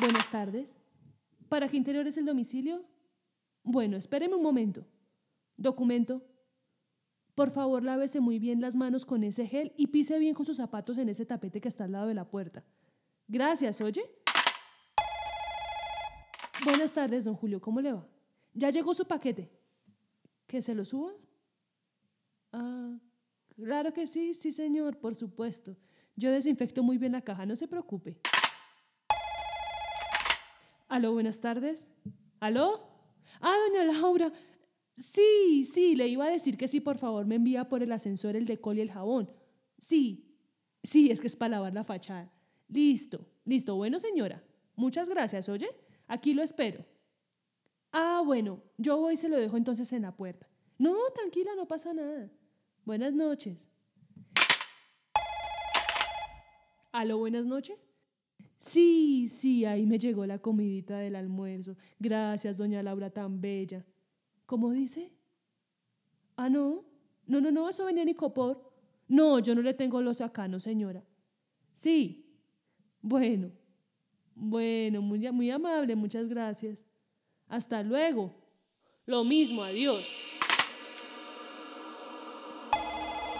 Buenas 0.00 0.28
tardes. 0.32 0.76
¿Para 1.48 1.68
qué 1.68 1.76
interior 1.76 2.06
es 2.08 2.18
el 2.18 2.26
domicilio? 2.26 2.84
Bueno, 3.62 3.96
espéreme 3.96 4.34
un 4.34 4.42
momento. 4.42 4.84
Documento. 5.56 6.22
Por 7.36 7.50
favor, 7.50 7.82
lávese 7.82 8.18
muy 8.18 8.38
bien 8.38 8.62
las 8.62 8.76
manos 8.76 9.04
con 9.04 9.22
ese 9.22 9.46
gel 9.46 9.74
y 9.76 9.88
pise 9.88 10.18
bien 10.18 10.34
con 10.34 10.46
sus 10.46 10.56
zapatos 10.56 10.96
en 10.96 11.10
ese 11.10 11.26
tapete 11.26 11.60
que 11.60 11.68
está 11.68 11.84
al 11.84 11.92
lado 11.92 12.06
de 12.06 12.14
la 12.14 12.24
puerta. 12.24 12.64
Gracias, 13.28 13.78
oye. 13.82 14.02
Buenas 16.64 16.94
tardes, 16.94 17.26
don 17.26 17.34
Julio, 17.34 17.60
¿cómo 17.60 17.82
le 17.82 17.92
va? 17.92 18.08
¿Ya 18.54 18.70
llegó 18.70 18.94
su 18.94 19.06
paquete? 19.06 19.50
¿Que 20.46 20.62
se 20.62 20.74
lo 20.74 20.86
suba? 20.86 21.12
Ah, 22.52 22.96
claro 23.54 23.92
que 23.92 24.06
sí, 24.06 24.32
sí, 24.32 24.50
señor, 24.50 24.98
por 24.98 25.14
supuesto. 25.14 25.76
Yo 26.16 26.30
desinfecto 26.30 26.82
muy 26.82 26.96
bien 26.96 27.12
la 27.12 27.20
caja, 27.20 27.44
no 27.44 27.54
se 27.54 27.68
preocupe. 27.68 28.18
Aló, 30.88 31.12
buenas 31.12 31.38
tardes. 31.38 31.86
¿Aló? 32.40 32.88
Ah, 33.42 33.54
doña 33.68 33.84
Laura. 33.92 34.32
Sí, 34.96 35.64
sí, 35.64 35.94
le 35.94 36.08
iba 36.08 36.24
a 36.24 36.30
decir 36.30 36.56
que 36.56 36.68
sí, 36.68 36.80
por 36.80 36.96
favor, 36.96 37.26
me 37.26 37.34
envía 37.34 37.68
por 37.68 37.82
el 37.82 37.92
ascensor 37.92 38.34
el 38.34 38.46
decol 38.46 38.78
y 38.78 38.80
el 38.80 38.90
jabón. 38.90 39.30
Sí, 39.78 40.34
sí, 40.82 41.10
es 41.10 41.20
que 41.20 41.26
es 41.26 41.36
para 41.36 41.56
lavar 41.56 41.74
la 41.74 41.84
fachada. 41.84 42.32
Listo, 42.68 43.26
listo. 43.44 43.76
Bueno, 43.76 43.98
señora. 44.00 44.42
Muchas 44.74 45.08
gracias, 45.08 45.48
oye. 45.48 45.68
Aquí 46.06 46.34
lo 46.34 46.42
espero. 46.42 46.84
Ah, 47.92 48.22
bueno, 48.24 48.62
yo 48.78 48.98
voy 48.98 49.14
y 49.14 49.16
se 49.16 49.28
lo 49.28 49.36
dejo 49.36 49.56
entonces 49.56 49.92
en 49.92 50.02
la 50.02 50.16
puerta. 50.16 50.48
No, 50.78 50.94
tranquila, 51.14 51.54
no 51.56 51.66
pasa 51.66 51.92
nada. 51.94 52.30
Buenas 52.84 53.12
noches. 53.14 53.68
¿Aló, 56.92 57.18
buenas 57.18 57.44
noches? 57.44 57.84
Sí, 58.58 59.28
sí, 59.28 59.64
ahí 59.66 59.84
me 59.86 59.98
llegó 59.98 60.24
la 60.24 60.38
comidita 60.38 60.98
del 60.98 61.16
almuerzo. 61.16 61.76
Gracias, 61.98 62.56
doña 62.56 62.82
Laura, 62.82 63.10
tan 63.10 63.40
bella. 63.40 63.84
¿Cómo 64.46 64.70
dice? 64.70 65.12
Ah, 66.36 66.48
no. 66.48 66.84
No, 67.26 67.40
no, 67.40 67.50
no, 67.50 67.68
eso 67.68 67.84
venía 67.84 68.02
en 68.04 68.08
Icopor. 68.10 68.72
No, 69.08 69.38
yo 69.40 69.54
no 69.54 69.62
le 69.62 69.74
tengo 69.74 70.00
los 70.00 70.20
acá, 70.20 70.48
no, 70.48 70.60
señora. 70.60 71.04
Sí. 71.74 72.24
Bueno. 73.02 73.50
Bueno, 74.34 75.00
muy, 75.00 75.30
muy 75.32 75.50
amable, 75.50 75.96
muchas 75.96 76.28
gracias. 76.28 76.84
Hasta 77.48 77.82
luego. 77.82 78.34
Lo 79.06 79.24
mismo, 79.24 79.62
adiós. 79.62 80.12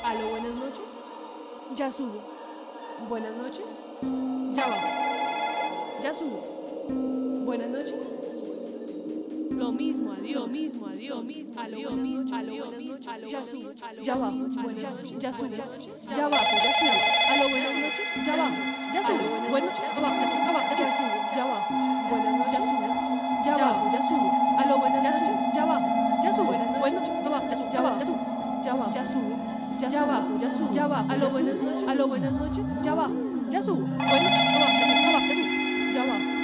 Aló, 0.02 0.30
buenas 0.30 0.54
noches. 0.54 0.84
Ya 1.76 1.92
subo. 1.92 2.22
Buenas 3.08 3.36
noches. 3.36 3.66
Ya 4.54 4.66
bajo. 4.66 6.02
Ya 6.02 6.14
subo. 6.14 7.44
Buenas 7.44 7.68
noches. 7.68 8.15
Lo 9.56 9.72
mismo, 9.72 10.12
adiós. 10.12 10.42
Lo 10.42 10.46
mismo, 10.48 10.86
adiós. 10.86 11.24
Aló, 11.56 11.76
buenas 11.88 12.08
noches. 12.10 12.32
Aló, 12.32 12.56
buenas 12.66 12.82
noches. 12.84 13.32
Ya 13.32 13.44
subo. 13.44 13.72
Ya 14.04 14.14
bajo. 14.14 14.36
Buenas 14.62 14.84
noches. 14.84 15.18
Ya 15.18 15.32
subo. 15.32 15.48
Ya 15.48 16.28
bajo. 16.28 16.56
Ya 16.62 16.72
subo. 16.76 16.92
Aló, 17.32 17.48
buenas 17.48 17.74
noches. 17.74 18.06
Ya 18.26 18.36
bajo. 18.36 18.56
Ya 18.92 19.00
subo. 19.02 19.24
Buenas 19.50 19.72
noches. 19.72 19.80
Ya. 19.80 19.96
Ya. 19.96 19.96
Ya 19.96 20.92
subo. 20.92 21.16
Ya 21.36 21.44
bajo. 21.46 21.72
Buenas 22.10 22.34
noches. 22.36 22.52
Ya 22.52 22.60
subo. 22.62 22.84
Ya 23.46 23.54
bajo. 23.56 23.92
Ya 23.92 24.02
subo. 24.02 24.28
Aló, 24.58 24.78
buenas 24.78 25.02
noches. 25.02 25.28
Ya 25.54 25.64
bajo. 25.64 25.86
Ya 26.22 26.32
subo. 26.32 26.52
Buenas 26.52 27.02
noches. 27.02 27.08
Ya 27.16 27.30
bajo. 27.30 27.56
Ya 27.72 27.80
bajo. 27.80 27.96
Ya 27.96 28.04
subo. 28.04 28.26
Ya 28.62 28.74
bajo. 28.74 28.92
Ya 28.92 29.04
subo. 29.04 29.36
Ya 29.72 30.04
bajo. 30.06 30.38
Ya 30.38 30.52
subo. 30.52 30.74
Ya 30.74 30.86
bajo. 30.86 31.08
Noches. 31.16 31.88
Aló, 31.88 32.08
buenas 32.08 32.32
noches. 32.32 32.64
Ya 32.84 32.94
bajo. 32.94 33.12
Ya 33.50 33.62
subo. 33.62 33.86
Buenas 33.86 34.22
noches. 34.22 34.52
Ya 34.52 34.58
bajo. 34.60 34.74
Ya 34.76 34.92
subo. 34.92 35.06
Ya 35.06 35.12
bajo. 35.12 35.26
Ya 35.26 35.34
subo. 35.34 35.94
Ya 35.94 36.04
bajo. 36.04 36.35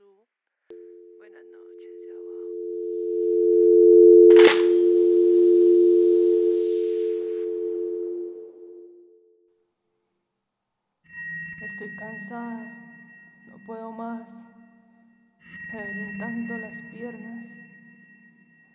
Buenas 0.00 1.44
noches, 1.52 1.92
ya 2.08 2.14
bajo. 2.14 2.48
Estoy 11.66 11.96
cansada, 11.96 12.64
no 13.48 13.56
puedo 13.66 13.92
más. 13.92 14.46
Me 15.74 15.82
duelen 15.84 16.18
tanto 16.18 16.56
las 16.56 16.80
piernas. 16.94 17.46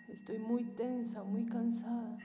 Estoy 0.09 0.37
muy 0.37 0.63
tensa, 0.75 1.23
muy 1.23 1.47
cansada. 1.47 2.19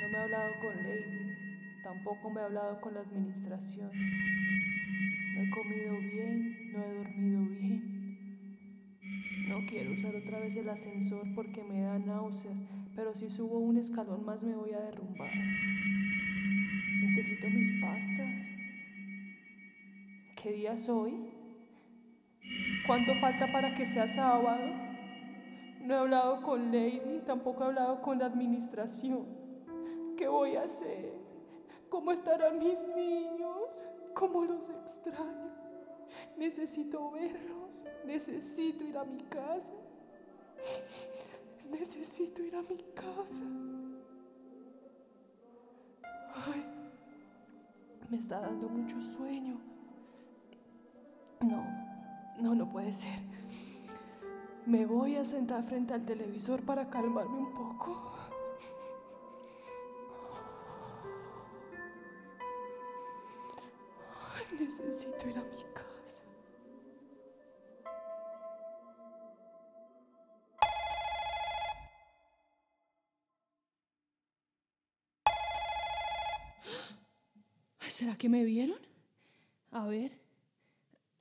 No 0.00 0.08
me 0.08 0.14
he 0.14 0.20
hablado 0.20 0.52
con 0.60 0.76
Lady, 0.76 1.82
tampoco 1.82 2.30
me 2.30 2.40
he 2.40 2.44
hablado 2.44 2.80
con 2.80 2.94
la 2.94 3.00
administración. 3.00 3.90
No 5.34 5.42
he 5.42 5.50
comido 5.50 5.98
bien, 5.98 6.72
no 6.72 6.84
he 6.84 6.94
dormido 6.94 7.40
bien. 7.46 7.94
No 9.48 9.66
quiero 9.66 9.92
usar 9.92 10.14
otra 10.14 10.38
vez 10.38 10.56
el 10.56 10.68
ascensor 10.68 11.26
porque 11.34 11.62
me 11.64 11.80
da 11.80 11.98
náuseas, 11.98 12.62
pero 12.94 13.16
si 13.16 13.28
subo 13.28 13.58
un 13.58 13.76
escalón 13.76 14.24
más 14.24 14.44
me 14.44 14.54
voy 14.54 14.72
a 14.72 14.80
derrumbar. 14.80 15.32
Necesito 17.02 17.50
mis 17.50 17.70
pastas. 17.80 18.46
¿Qué 20.40 20.52
día 20.52 20.74
es 20.74 20.88
hoy? 20.88 21.14
¿Cuánto 22.86 23.14
falta 23.16 23.50
para 23.50 23.74
que 23.74 23.86
sea 23.86 24.06
sábado? 24.06 24.64
No 25.80 25.94
he 25.94 25.98
hablado 25.98 26.42
con 26.42 26.70
Lady, 26.70 27.20
tampoco 27.26 27.64
he 27.64 27.66
hablado 27.66 28.02
con 28.02 28.18
la 28.18 28.26
administración. 28.26 29.26
¿Qué 30.16 30.28
voy 30.28 30.56
a 30.56 30.62
hacer? 30.62 31.12
¿Cómo 31.88 32.12
estarán 32.12 32.58
mis 32.58 32.86
niños? 32.94 33.33
¿Cómo 34.14 34.44
los 34.44 34.70
extraño? 34.70 35.50
Necesito 36.36 37.10
verlos. 37.10 37.84
Necesito 38.06 38.84
ir 38.84 38.96
a 38.96 39.04
mi 39.04 39.22
casa. 39.24 39.72
Necesito 41.70 42.42
ir 42.42 42.54
a 42.54 42.62
mi 42.62 42.78
casa. 42.94 43.42
Ay, 46.46 46.64
me 48.10 48.18
está 48.18 48.40
dando 48.40 48.68
mucho 48.68 49.00
sueño. 49.02 49.58
No, 51.40 51.64
no, 52.40 52.54
no 52.54 52.68
puede 52.70 52.92
ser. 52.92 53.20
Me 54.66 54.86
voy 54.86 55.16
a 55.16 55.24
sentar 55.24 55.62
frente 55.62 55.92
al 55.92 56.04
televisor 56.04 56.62
para 56.62 56.88
calmarme 56.88 57.38
un 57.38 57.52
poco. 57.52 58.14
Necesito 64.84 65.28
ir 65.28 65.38
a 65.38 65.42
mi 65.42 65.56
casa. 65.74 66.22
¿Será 77.78 78.16
que 78.16 78.28
me 78.28 78.44
vieron? 78.44 78.78
A 79.70 79.86
ver. 79.86 80.20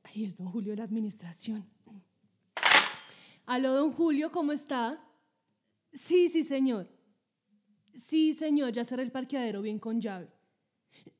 Ahí 0.04 0.26
es 0.26 0.38
don 0.38 0.48
Julio 0.48 0.72
de 0.72 0.78
la 0.78 0.84
administración. 0.84 1.66
Aló, 3.46 3.74
don 3.74 3.92
Julio, 3.92 4.32
¿cómo 4.32 4.52
está? 4.52 5.00
Sí, 5.92 6.30
sí, 6.30 6.44
señor. 6.44 6.88
Sí, 7.94 8.34
señor, 8.34 8.72
ya 8.74 8.84
cerré 8.84 9.04
el 9.04 9.12
parqueadero 9.12 9.62
bien 9.62 9.80
con 9.80 10.02
llave. 10.02 10.32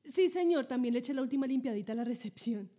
Sí, 0.06 0.30
señor, 0.30 0.66
también 0.66 0.94
le 0.94 1.00
eché 1.00 1.14
la 1.14 1.22
última 1.22 1.48
limpiadita 1.48 1.94
a 1.94 1.96
la 1.96 2.04
recepción. 2.04 2.70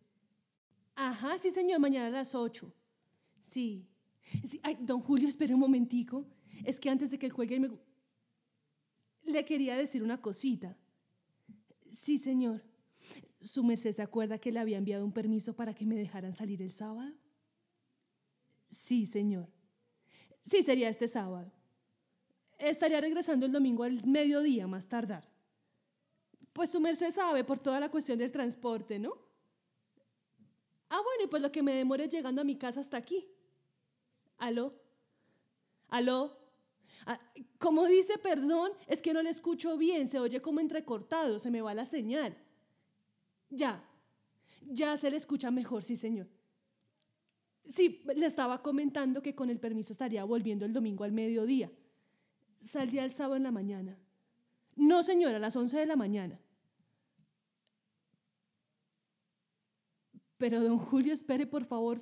Ajá, 0.94 1.38
sí, 1.38 1.50
señor, 1.50 1.80
mañana 1.80 2.06
a 2.06 2.10
las 2.10 2.34
8. 2.34 2.72
Sí. 3.40 3.86
sí. 4.44 4.60
Ay, 4.62 4.76
don 4.80 5.00
Julio, 5.00 5.28
espere 5.28 5.54
un 5.54 5.60
momentico. 5.60 6.26
Es 6.64 6.78
que 6.78 6.90
antes 6.90 7.10
de 7.10 7.18
que 7.18 7.30
juegue 7.30 7.58
me... 7.58 7.70
Le 9.24 9.44
quería 9.44 9.76
decir 9.76 10.02
una 10.02 10.20
cosita. 10.20 10.76
Sí, 11.90 12.18
señor. 12.18 12.62
¿Su 13.40 13.64
merced 13.64 13.92
se 13.92 14.02
acuerda 14.02 14.38
que 14.38 14.52
le 14.52 14.60
había 14.60 14.78
enviado 14.78 15.04
un 15.04 15.12
permiso 15.12 15.54
para 15.54 15.74
que 15.74 15.86
me 15.86 15.96
dejaran 15.96 16.32
salir 16.32 16.62
el 16.62 16.70
sábado? 16.70 17.14
Sí, 18.68 19.06
señor. 19.06 19.48
Sí, 20.44 20.62
sería 20.62 20.88
este 20.88 21.08
sábado. 21.08 21.52
Estaría 22.58 23.00
regresando 23.00 23.46
el 23.46 23.52
domingo 23.52 23.84
al 23.84 24.04
mediodía 24.06 24.66
más 24.66 24.88
tardar. 24.88 25.33
Pues 26.54 26.70
su 26.70 26.80
merced 26.80 27.10
sabe 27.10 27.42
por 27.42 27.58
toda 27.58 27.80
la 27.80 27.90
cuestión 27.90 28.16
del 28.16 28.30
transporte, 28.30 28.98
¿no? 28.98 29.12
Ah, 30.88 31.00
bueno, 31.02 31.24
y 31.24 31.26
pues 31.26 31.42
lo 31.42 31.50
que 31.50 31.64
me 31.64 31.74
demore 31.74 32.08
llegando 32.08 32.40
a 32.40 32.44
mi 32.44 32.56
casa 32.56 32.78
hasta 32.78 32.96
aquí. 32.96 33.26
¿Aló? 34.38 34.72
¿Aló? 35.88 36.38
Ah, 37.06 37.20
como 37.58 37.86
dice, 37.86 38.18
perdón, 38.18 38.70
es 38.86 39.02
que 39.02 39.12
no 39.12 39.20
le 39.20 39.30
escucho 39.30 39.76
bien, 39.76 40.06
se 40.06 40.20
oye 40.20 40.40
como 40.40 40.60
entrecortado, 40.60 41.40
se 41.40 41.50
me 41.50 41.60
va 41.60 41.74
la 41.74 41.86
señal. 41.86 42.36
Ya, 43.50 43.84
ya 44.62 44.96
se 44.96 45.10
le 45.10 45.16
escucha 45.16 45.50
mejor, 45.50 45.82
sí, 45.82 45.96
señor. 45.96 46.28
Sí, 47.66 48.00
le 48.14 48.26
estaba 48.26 48.62
comentando 48.62 49.22
que 49.22 49.34
con 49.34 49.50
el 49.50 49.58
permiso 49.58 49.92
estaría 49.92 50.22
volviendo 50.22 50.64
el 50.64 50.72
domingo 50.72 51.02
al 51.02 51.10
mediodía. 51.10 51.72
Saldría 52.60 53.04
el 53.04 53.12
sábado 53.12 53.34
en 53.34 53.42
la 53.42 53.50
mañana. 53.50 53.98
No, 54.76 55.02
señora, 55.02 55.36
a 55.36 55.40
las 55.40 55.56
11 55.56 55.78
de 55.80 55.86
la 55.86 55.96
mañana. 55.96 56.38
Pero, 60.38 60.62
don 60.62 60.78
Julio, 60.78 61.12
espere, 61.12 61.46
por 61.46 61.64
favor. 61.64 61.98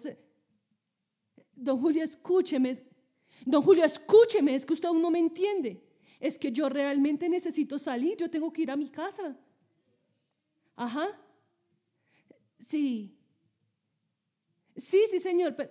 Don 1.55 1.79
Julio, 1.79 2.03
escúcheme. 2.03 2.75
Don 3.45 3.63
Julio, 3.63 3.85
escúcheme, 3.85 4.55
es 4.55 4.65
que 4.65 4.73
usted 4.73 4.89
aún 4.89 5.03
no 5.03 5.11
me 5.11 5.19
entiende. 5.19 5.83
Es 6.21 6.39
que 6.39 6.53
yo 6.53 6.69
realmente 6.69 7.29
necesito 7.29 7.79
salir, 7.79 8.17
yo 8.17 8.31
tengo 8.31 8.53
que 8.53 8.63
ir 8.63 8.71
a 8.71 8.77
mi 8.77 8.89
casa. 8.89 9.37
Ajá. 10.77 11.09
Sí. 12.59 13.17
Sí, 14.77 15.03
sí, 15.11 15.19
señor, 15.19 15.55
pero, 15.57 15.71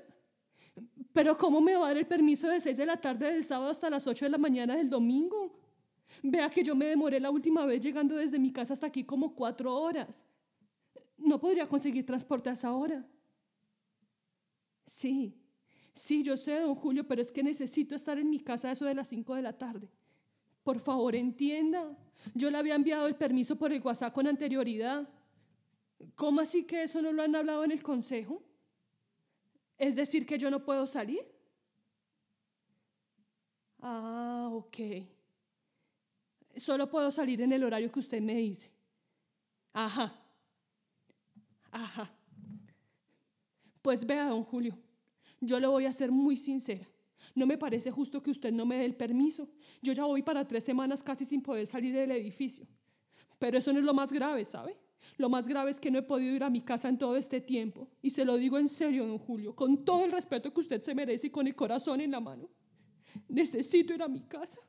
pero 1.13 1.38
¿cómo 1.38 1.62
me 1.62 1.76
va 1.76 1.86
a 1.86 1.88
dar 1.89 1.97
el 1.97 2.08
permiso 2.08 2.47
de 2.47 2.60
6 2.60 2.78
de 2.78 2.86
la 2.86 3.00
tarde 3.00 3.32
del 3.32 3.43
sábado 3.43 3.71
hasta 3.71 3.89
las 3.89 4.06
8 4.06 4.26
de 4.26 4.32
la 4.32 4.38
mañana 4.38 4.76
del 4.76 4.89
domingo? 4.89 5.58
Vea 6.21 6.50
que 6.50 6.63
yo 6.63 6.76
me 6.76 6.86
demoré 6.86 7.19
la 7.19 7.32
última 7.32 7.65
vez 7.65 7.82
llegando 7.82 8.15
desde 8.15 8.38
mi 8.38 8.52
casa 8.52 8.74
hasta 8.74 8.88
aquí 8.88 9.04
como 9.04 9.34
cuatro 9.34 9.74
horas. 9.74 10.24
No 11.31 11.39
podría 11.39 11.65
conseguir 11.65 12.05
transporte 12.05 12.49
a 12.49 12.51
esa 12.51 12.73
hora. 12.73 13.07
Sí, 14.85 15.33
sí, 15.93 16.23
yo 16.23 16.35
sé, 16.35 16.59
don 16.59 16.75
Julio, 16.75 17.07
pero 17.07 17.21
es 17.21 17.31
que 17.31 17.41
necesito 17.41 17.95
estar 17.95 18.19
en 18.19 18.29
mi 18.29 18.41
casa 18.41 18.67
a 18.67 18.73
eso 18.73 18.83
de 18.83 18.93
las 18.93 19.07
5 19.07 19.35
de 19.35 19.41
la 19.41 19.57
tarde. 19.57 19.87
Por 20.61 20.81
favor, 20.81 21.15
entienda. 21.15 21.97
Yo 22.35 22.51
le 22.51 22.57
había 22.57 22.75
enviado 22.75 23.07
el 23.07 23.15
permiso 23.15 23.55
por 23.57 23.71
el 23.71 23.81
WhatsApp 23.81 24.13
con 24.13 24.27
anterioridad. 24.27 25.07
¿Cómo 26.15 26.41
así 26.41 26.65
que 26.65 26.83
eso 26.83 27.01
no 27.01 27.13
lo 27.13 27.23
han 27.23 27.33
hablado 27.33 27.63
en 27.63 27.71
el 27.71 27.81
consejo? 27.81 28.43
¿Es 29.77 29.95
decir 29.95 30.25
que 30.25 30.37
yo 30.37 30.51
no 30.51 30.65
puedo 30.65 30.85
salir? 30.85 31.25
Ah, 33.79 34.49
ok. 34.51 34.77
Solo 36.57 36.89
puedo 36.89 37.09
salir 37.09 37.39
en 37.39 37.53
el 37.53 37.63
horario 37.63 37.89
que 37.89 37.99
usted 37.99 38.21
me 38.21 38.35
dice. 38.35 38.69
Ajá. 39.71 40.20
Ajá. 41.71 42.13
Pues 43.81 44.05
vea, 44.05 44.27
don 44.27 44.43
Julio, 44.43 44.77
yo 45.39 45.60
le 45.60 45.67
voy 45.67 45.86
a 45.86 45.93
ser 45.93 46.12
muy 46.12 46.36
sincera. 46.36 46.88
No 47.34 47.45
me 47.45 47.57
parece 47.57 47.91
justo 47.91 48.21
que 48.21 48.31
usted 48.31 48.51
no 48.51 48.65
me 48.65 48.77
dé 48.77 48.86
el 48.86 48.95
permiso. 48.95 49.49
Yo 49.81 49.93
ya 49.93 50.05
voy 50.05 50.21
para 50.21 50.47
tres 50.47 50.63
semanas 50.63 51.01
casi 51.01 51.25
sin 51.25 51.41
poder 51.41 51.65
salir 51.65 51.93
del 51.93 52.12
edificio. 52.12 52.67
Pero 53.39 53.57
eso 53.57 53.73
no 53.73 53.79
es 53.79 53.86
lo 53.86 53.93
más 53.93 54.12
grave, 54.12 54.45
¿sabe? 54.45 54.77
Lo 55.17 55.29
más 55.29 55.47
grave 55.47 55.71
es 55.71 55.79
que 55.79 55.89
no 55.89 55.97
he 55.97 56.03
podido 56.03 56.36
ir 56.36 56.43
a 56.43 56.49
mi 56.49 56.62
casa 56.62 56.89
en 56.89 56.97
todo 56.97 57.15
este 57.15 57.41
tiempo. 57.41 57.89
Y 58.01 58.12
se 58.12 58.25
lo 58.25 58.38
digo 58.38 58.57
en 58.60 58.67
serio, 58.67 59.07
don 59.07 59.17
Julio, 59.17 59.55
con 59.55 59.84
todo 59.84 60.05
el 60.05 60.12
respeto 60.12 60.53
que 60.53 60.60
usted 60.60 60.81
se 60.81 60.93
merece 60.93 61.27
y 61.27 61.29
con 61.31 61.47
el 61.47 61.55
corazón 61.55 62.01
en 62.01 62.12
la 62.12 62.19
mano. 62.19 62.49
Necesito 63.27 63.93
ir 63.93 64.03
a 64.03 64.07
mi 64.07 64.21
casa. 64.21 64.60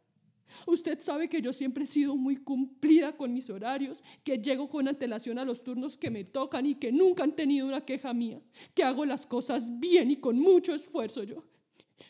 Usted 0.67 1.01
sabe 1.01 1.29
que 1.29 1.41
yo 1.41 1.53
siempre 1.53 1.85
he 1.85 1.87
sido 1.87 2.17
muy 2.17 2.37
cumplida 2.37 3.17
con 3.17 3.33
mis 3.33 3.49
horarios, 3.51 4.03
que 4.25 4.39
llego 4.39 4.69
con 4.69 4.89
antelación 4.89 5.39
a 5.39 5.45
los 5.45 5.63
turnos 5.63 5.97
que 5.97 6.11
me 6.11 6.25
tocan 6.25 6.67
y 6.67 6.75
que 6.75 6.93
nunca 6.93 7.25
han 7.25 7.37
tenido 7.37 7.67
una 7.67 7.85
queja 7.85 8.13
mía, 8.13 8.41
que 8.75 8.85
hago 8.85 9.05
las 9.05 9.27
cosas 9.27 9.79
bien 9.81 10.11
y 10.11 10.17
con 10.17 10.39
mucho 10.39 10.75
esfuerzo 10.75 11.23
yo. 11.23 11.45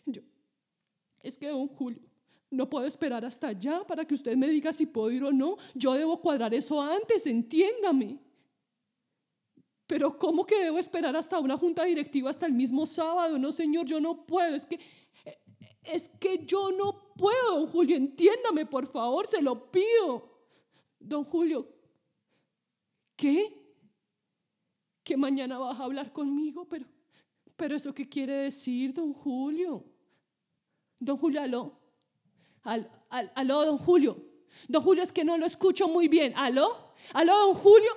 Yo. 0.07 0.22
Es 1.22 1.38
que, 1.38 1.48
don 1.48 1.68
Julio, 1.68 2.00
no 2.50 2.68
puedo 2.68 2.87
esperar 2.87 3.24
hasta 3.24 3.48
allá 3.48 3.83
para 3.87 4.05
que 4.05 4.14
usted 4.14 4.37
me 4.37 4.48
diga 4.48 4.72
si 4.72 4.87
puedo 4.87 5.11
ir 5.11 5.24
o 5.24 5.33
no. 5.33 5.57
Yo 5.74 5.94
debo 5.94 6.20
cuadrar 6.20 6.52
eso 6.52 6.81
antes, 6.81 7.26
entiéndame. 7.26 8.18
Pero 9.87 10.18
¿cómo 10.18 10.46
que 10.46 10.62
debo 10.62 10.78
esperar 10.78 11.16
hasta 11.16 11.38
una 11.38 11.57
junta 11.57 11.85
directiva 11.85 12.31
hasta 12.31 12.46
el 12.46 12.52
mismo 12.52 12.87
sábado? 12.87 13.38
No, 13.38 13.52
señor, 13.52 13.87
yo 13.87 14.00
no 14.00 14.26
puedo. 14.26 14.55
Es 14.55 14.66
que 14.66 14.78
es 15.83 16.09
que 16.09 16.45
yo 16.45 16.71
no 16.73 17.14
puedo, 17.14 17.61
don 17.61 17.66
Julio. 17.66 17.97
Entiéndame, 17.97 18.66
por 18.66 18.87
favor, 18.87 19.27
se 19.27 19.42
lo 19.42 19.71
pido. 19.71 20.31
Don 20.99 21.25
Julio, 21.25 21.68
¿qué? 23.16 23.59
Que 25.03 25.16
mañana 25.16 25.59
vas 25.59 25.81
a 25.81 25.85
hablar 25.85 26.12
conmigo, 26.12 26.68
pero 26.68 26.87
pero 27.62 27.77
eso 27.77 27.95
qué 27.95 28.09
quiere 28.09 28.33
decir, 28.33 28.92
don 28.92 29.12
Julio? 29.12 29.85
Don 30.99 31.16
Julio, 31.16 31.40
aló. 31.42 31.79
Al, 32.64 32.90
al, 33.09 33.31
aló, 33.37 33.64
don 33.64 33.79
Julio. 33.79 34.16
Don 34.68 34.83
Julio, 34.83 35.03
es 35.03 35.12
que 35.12 35.25
no 35.25 35.38
lo 35.38 35.47
escucho 35.47 35.87
muy 35.87 36.09
bien. 36.09 36.33
¿Aló? 36.37 36.92
¿Aló, 37.12 37.37
don 37.37 37.55
Julio? 37.55 37.90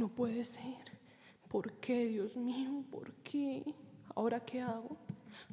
No 0.00 0.08
puede 0.08 0.44
ser. 0.44 0.98
¿Por 1.46 1.74
qué, 1.74 2.06
Dios 2.06 2.34
mío? 2.34 2.82
¿Por 2.90 3.12
qué? 3.16 3.74
¿Ahora 4.14 4.40
qué 4.40 4.62
hago? 4.62 4.96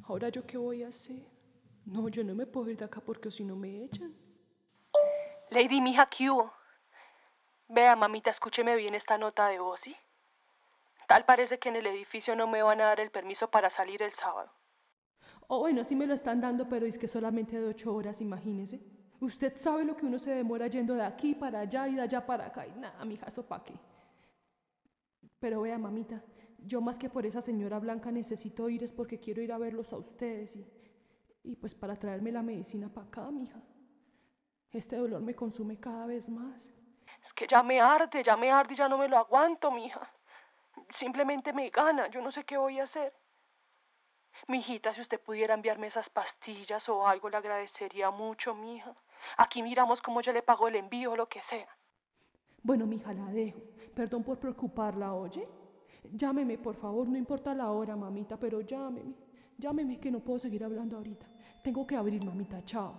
¿Ahora 0.04 0.30
yo 0.30 0.46
qué 0.46 0.56
voy 0.56 0.84
a 0.84 0.88
hacer? 0.88 1.20
No, 1.84 2.08
yo 2.08 2.24
no 2.24 2.34
me 2.34 2.46
puedo 2.46 2.70
ir 2.70 2.78
de 2.78 2.86
acá 2.86 3.02
porque 3.02 3.30
si 3.30 3.44
no 3.44 3.54
me 3.56 3.84
echan. 3.84 4.16
Lady, 5.50 5.82
mija, 5.82 6.06
¿qué 6.06 6.30
hubo? 6.30 6.50
Vea, 7.68 7.94
mamita, 7.94 8.30
escúcheme 8.30 8.74
bien 8.74 8.94
esta 8.94 9.18
nota 9.18 9.48
de 9.48 9.58
voz, 9.58 9.80
¿sí? 9.80 9.94
Tal 11.08 11.26
parece 11.26 11.58
que 11.58 11.68
en 11.68 11.76
el 11.76 11.86
edificio 11.86 12.34
no 12.34 12.46
me 12.46 12.62
van 12.62 12.80
a 12.80 12.84
dar 12.84 13.00
el 13.00 13.10
permiso 13.10 13.50
para 13.50 13.68
salir 13.68 14.02
el 14.02 14.12
sábado. 14.12 14.50
Oh, 15.46 15.58
bueno, 15.58 15.84
sí 15.84 15.94
me 15.94 16.06
lo 16.06 16.14
están 16.14 16.40
dando, 16.40 16.70
pero 16.70 16.86
es 16.86 16.98
que 16.98 17.06
solamente 17.06 17.60
de 17.60 17.68
ocho 17.68 17.94
horas, 17.94 18.22
imagínese. 18.22 18.80
Usted 19.20 19.54
sabe 19.56 19.84
lo 19.84 19.94
que 19.94 20.06
uno 20.06 20.18
se 20.18 20.30
demora 20.30 20.68
yendo 20.68 20.94
de 20.94 21.02
aquí 21.02 21.34
para 21.34 21.60
allá 21.60 21.86
y 21.86 21.96
de 21.96 22.00
allá 22.00 22.24
para 22.24 22.46
acá. 22.46 22.66
Y 22.66 22.72
nada, 22.78 23.04
mija, 23.04 23.26
eso 23.26 23.46
pa' 23.46 23.62
qué. 23.62 23.74
Pero 25.38 25.62
vea, 25.62 25.78
mamita, 25.78 26.22
yo 26.58 26.80
más 26.80 26.98
que 26.98 27.08
por 27.08 27.24
esa 27.26 27.40
señora 27.40 27.78
blanca 27.78 28.10
necesito 28.10 28.68
ir 28.68 28.82
es 28.82 28.92
porque 28.92 29.20
quiero 29.20 29.40
ir 29.42 29.52
a 29.52 29.58
verlos 29.58 29.92
a 29.92 29.96
ustedes 29.96 30.56
y, 30.56 30.66
y 31.44 31.56
pues 31.56 31.74
para 31.74 31.96
traerme 31.96 32.32
la 32.32 32.42
medicina 32.42 32.92
para 32.92 33.06
acá, 33.06 33.30
mija. 33.30 33.60
Este 34.70 34.96
dolor 34.96 35.22
me 35.22 35.34
consume 35.34 35.78
cada 35.78 36.06
vez 36.06 36.28
más. 36.28 36.68
Es 37.22 37.32
que 37.32 37.46
ya 37.46 37.62
me 37.62 37.80
arde, 37.80 38.22
ya 38.22 38.36
me 38.36 38.50
arde 38.50 38.74
y 38.74 38.76
ya 38.76 38.88
no 38.88 38.98
me 38.98 39.08
lo 39.08 39.16
aguanto, 39.16 39.70
mija. 39.70 40.08
Simplemente 40.90 41.52
me 41.52 41.70
gana, 41.70 42.08
yo 42.08 42.20
no 42.20 42.30
sé 42.30 42.44
qué 42.44 42.56
voy 42.56 42.80
a 42.80 42.84
hacer. 42.84 43.14
Mijita, 44.46 44.92
si 44.94 45.00
usted 45.00 45.20
pudiera 45.20 45.54
enviarme 45.54 45.88
esas 45.88 46.10
pastillas 46.10 46.88
o 46.88 47.06
algo, 47.06 47.28
le 47.28 47.36
agradecería 47.36 48.10
mucho, 48.10 48.54
mija. 48.54 48.94
Aquí 49.36 49.62
miramos 49.62 50.00
cómo 50.02 50.20
yo 50.20 50.32
le 50.32 50.42
pago 50.42 50.68
el 50.68 50.76
envío 50.76 51.12
o 51.12 51.16
lo 51.16 51.28
que 51.28 51.42
sea. 51.42 51.68
Bueno, 52.62 52.86
mija, 52.86 53.12
la 53.12 53.30
dejo. 53.32 53.60
Perdón 53.94 54.22
por 54.22 54.38
preocuparla, 54.38 55.14
oye. 55.14 55.48
Llámeme, 56.12 56.58
por 56.58 56.76
favor, 56.76 57.08
no 57.08 57.16
importa 57.16 57.54
la 57.54 57.70
hora, 57.70 57.96
mamita, 57.96 58.38
pero 58.38 58.60
llámeme. 58.60 59.14
Llámeme 59.58 59.98
que 59.98 60.10
no 60.10 60.20
puedo 60.20 60.38
seguir 60.38 60.64
hablando 60.64 60.96
ahorita. 60.96 61.26
Tengo 61.62 61.86
que 61.86 61.96
abrir, 61.96 62.24
mamita, 62.24 62.64
chao. 62.64 62.94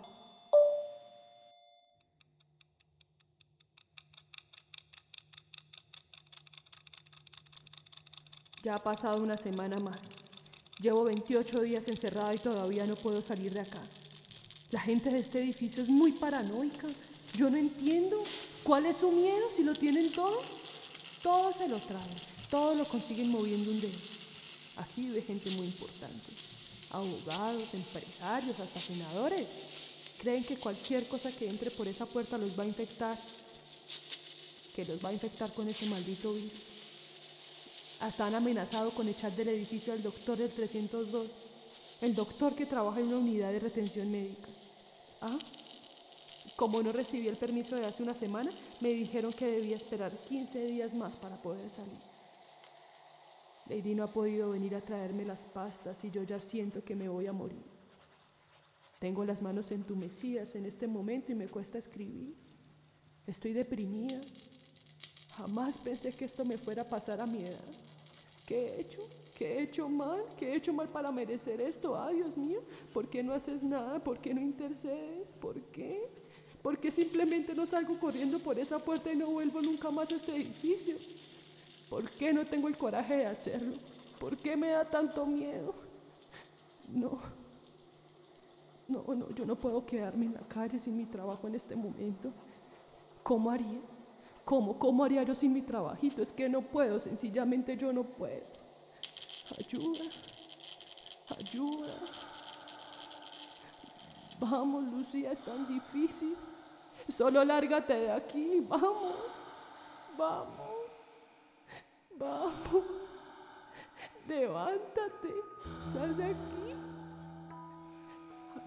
Ya 8.62 8.76
ha 8.76 8.80
pasado 8.80 9.24
una 9.24 9.38
semana 9.38 9.78
más. 9.80 10.02
Llevo 10.82 11.06
28 11.06 11.62
días 11.62 11.88
encerrada 11.88 12.34
y 12.34 12.38
todavía 12.38 12.86
no 12.86 12.96
puedo 12.96 13.22
salir 13.22 13.54
de 13.54 13.62
acá. 13.62 13.82
La 14.72 14.82
gente 14.82 15.10
de 15.10 15.20
este 15.20 15.40
edificio 15.40 15.82
es 15.82 15.90
muy 15.90 16.12
paranoica. 16.12 16.88
Yo 17.36 17.50
no 17.50 17.58
entiendo. 17.58 18.24
¿Cuál 18.64 18.86
es 18.86 18.98
su 18.98 19.12
miedo 19.12 19.48
si 19.56 19.64
lo 19.64 19.74
tienen 19.74 20.12
todo? 20.12 20.42
Todo 21.24 21.54
se 21.54 21.68
lo 21.68 21.80
traen. 21.80 22.22
Todo 22.50 22.76
lo 22.76 22.88
consiguen 22.88 23.30
moviendo 23.30 23.72
un 23.72 23.82
dedo. 23.82 23.98
Aquí 24.78 25.02
vive 25.02 25.22
gente 25.22 25.50
muy 25.52 25.68
importante. 25.68 26.32
Abogados, 26.90 27.74
empresarios, 27.74 28.60
hasta 28.60 28.80
senadores. 28.80 29.50
Creen 30.20 30.44
que 30.44 30.58
cualquier 30.58 31.08
cosa 31.08 31.32
que 31.32 31.48
entre 31.48 31.72
por 31.72 31.88
esa 31.88 32.06
puerta 32.06 32.38
los 32.38 32.58
va 32.58 32.64
a 32.64 32.68
infectar. 32.68 33.18
Que 34.76 34.86
los 34.86 35.04
va 35.04 35.10
a 35.10 35.14
infectar 35.14 35.54
con 35.54 35.68
ese 35.70 35.86
maldito 35.86 36.34
virus. 36.34 36.52
Hasta 38.00 38.26
han 38.26 38.36
amenazado 38.36 38.92
con 38.92 39.08
echar 39.10 39.36
del 39.36 39.50
edificio 39.50 39.92
al 39.92 40.02
doctor 40.02 40.38
del 40.38 40.52
302, 40.52 41.28
el 42.02 42.16
doctor 42.16 42.56
que 42.56 42.66
trabaja 42.66 43.02
en 43.02 43.08
una 43.08 43.18
unidad 43.18 43.52
de 43.52 43.60
retención 43.60 44.10
médica. 44.10 44.48
¿Ah? 45.22 45.38
Como 46.60 46.84
no 46.84 46.92
recibí 46.92 47.30
el 47.30 47.38
permiso 47.38 47.78
de 47.78 47.86
hace 47.86 48.04
una 48.04 48.14
semana, 48.14 48.52
me 48.82 48.90
dijeron 48.90 49.32
que 49.32 49.48
debía 49.48 49.78
esperar 49.78 50.12
15 50.12 50.66
días 50.66 50.94
más 50.94 51.16
para 51.16 51.38
poder 51.38 51.70
salir. 51.70 52.02
Lady 53.70 53.96
no 53.96 54.04
ha 54.04 54.08
podido 54.08 54.50
venir 54.50 54.76
a 54.76 54.82
traerme 54.82 55.24
las 55.24 55.46
pastas 55.46 56.04
y 56.04 56.12
yo 56.12 56.22
ya 56.24 56.38
siento 56.42 56.84
que 56.84 56.98
me 56.98 57.08
voy 57.08 57.28
a 57.28 57.32
morir. 57.32 57.64
Tengo 59.00 59.24
las 59.24 59.42
manos 59.42 59.72
entumecidas 59.72 60.54
en 60.56 60.66
este 60.66 60.86
momento 60.86 61.32
y 61.32 61.36
me 61.36 61.48
cuesta 61.48 61.78
escribir. 61.78 62.36
Estoy 63.26 63.54
deprimida. 63.54 64.20
Jamás 65.38 65.78
pensé 65.78 66.12
que 66.12 66.26
esto 66.26 66.44
me 66.44 66.58
fuera 66.58 66.82
a 66.82 66.90
pasar 66.90 67.22
a 67.22 67.26
mi 67.26 67.46
edad. 67.46 67.64
¿Qué 68.46 68.66
he 68.66 68.82
hecho? 68.82 69.08
¿Qué 69.34 69.54
he 69.54 69.62
hecho 69.62 69.88
mal? 69.88 70.26
¿Qué 70.38 70.52
he 70.52 70.56
hecho 70.58 70.74
mal 70.74 70.90
para 70.90 71.10
merecer 71.10 71.62
esto? 71.62 71.96
Ah, 71.96 72.10
Dios 72.10 72.36
mío, 72.36 72.62
¿por 72.94 73.10
qué 73.10 73.24
no 73.24 73.32
haces 73.32 73.64
nada? 73.64 74.04
¿Por 74.04 74.20
qué 74.20 74.34
no 74.34 74.42
intercedes? 74.42 75.32
¿Por 75.40 75.62
qué? 75.72 76.20
¿Por 76.62 76.78
qué 76.78 76.92
simplemente 76.92 77.56
no 77.56 77.66
salgo 77.66 77.98
corriendo 78.00 78.40
por 78.40 78.60
esa 78.60 78.80
puerta 78.80 79.12
y 79.12 79.16
no 79.16 79.28
vuelvo 79.28 79.62
nunca 79.62 79.90
más 79.90 80.12
a 80.12 80.16
este 80.16 80.36
edificio? 80.36 80.98
¿Por 81.90 82.10
qué 82.12 82.34
no 82.34 82.46
tengo 82.46 82.68
el 82.68 82.78
coraje 82.78 83.18
de 83.18 83.26
hacerlo? 83.26 83.78
¿Por 84.20 84.38
qué 84.38 84.58
me 84.58 84.70
da 84.70 84.84
tanto 84.86 85.26
miedo? 85.26 85.74
No. 86.90 87.20
No, 88.88 89.04
no, 89.16 89.30
yo 89.36 89.46
no 89.46 89.56
puedo 89.56 89.86
quedarme 89.86 90.26
en 90.26 90.34
la 90.34 90.42
calle 90.42 90.80
sin 90.80 90.98
mi 90.98 91.06
trabajo 91.06 91.48
en 91.48 91.56
este 91.56 91.76
momento. 91.76 92.32
¿Cómo 93.24 93.52
haría? 93.52 93.80
¿Cómo? 94.44 94.78
¿Cómo 94.80 95.04
haría 95.04 95.24
yo 95.24 95.36
sin 95.36 95.54
mi 95.54 95.62
trabajito? 95.62 96.22
Es 96.22 96.34
que 96.34 96.50
no 96.50 96.62
puedo, 96.62 97.00
sencillamente 97.00 97.78
yo 97.78 97.94
no 97.94 98.04
puedo. 98.04 98.44
Ayuda, 99.58 100.06
ayuda. 101.38 101.94
Vamos, 104.40 104.84
Lucía, 104.86 105.32
es 105.32 105.42
tan 105.42 105.68
difícil. 105.68 106.36
Solo 107.08 107.44
lárgate 107.44 107.94
de 107.94 108.12
aquí, 108.12 108.64
vamos, 108.68 109.16
vamos, 110.18 111.02
vamos. 112.18 112.84
Levántate, 114.28 115.34
sal 115.82 116.16
de 116.16 116.26
aquí. 116.26 116.76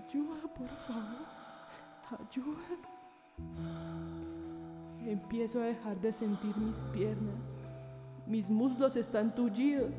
Ayuda, 0.09 0.43
por 0.55 0.69
favor, 0.69 1.27
ayuda. 2.21 2.59
Empiezo 5.07 5.61
a 5.61 5.65
dejar 5.65 5.97
de 6.01 6.13
sentir 6.13 6.57
mis 6.57 6.79
piernas. 6.93 7.55
Mis 8.27 8.51
muslos 8.51 8.97
están 8.97 9.35
tullidos. 9.35 9.97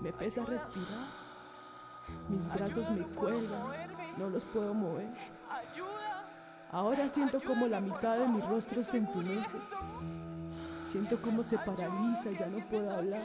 Me 0.00 0.12
pesa 0.12 0.44
respirar. 0.44 1.08
Mis 2.28 2.48
brazos 2.52 2.90
me 2.90 3.04
cuelgan. 3.04 3.81
No 4.18 4.28
los 4.30 4.44
puedo 4.44 4.74
mover. 4.74 5.08
Ahora 6.70 7.08
siento 7.08 7.40
como 7.42 7.66
la 7.66 7.80
mitad 7.80 8.18
de 8.18 8.28
mi 8.28 8.40
rostro 8.40 8.82
se 8.82 8.98
entumece. 8.98 9.58
Siento 10.80 11.20
como 11.20 11.44
se 11.44 11.58
paraliza, 11.58 12.30
ya 12.32 12.46
no 12.46 12.58
puedo 12.66 12.90
hablar. 12.90 13.22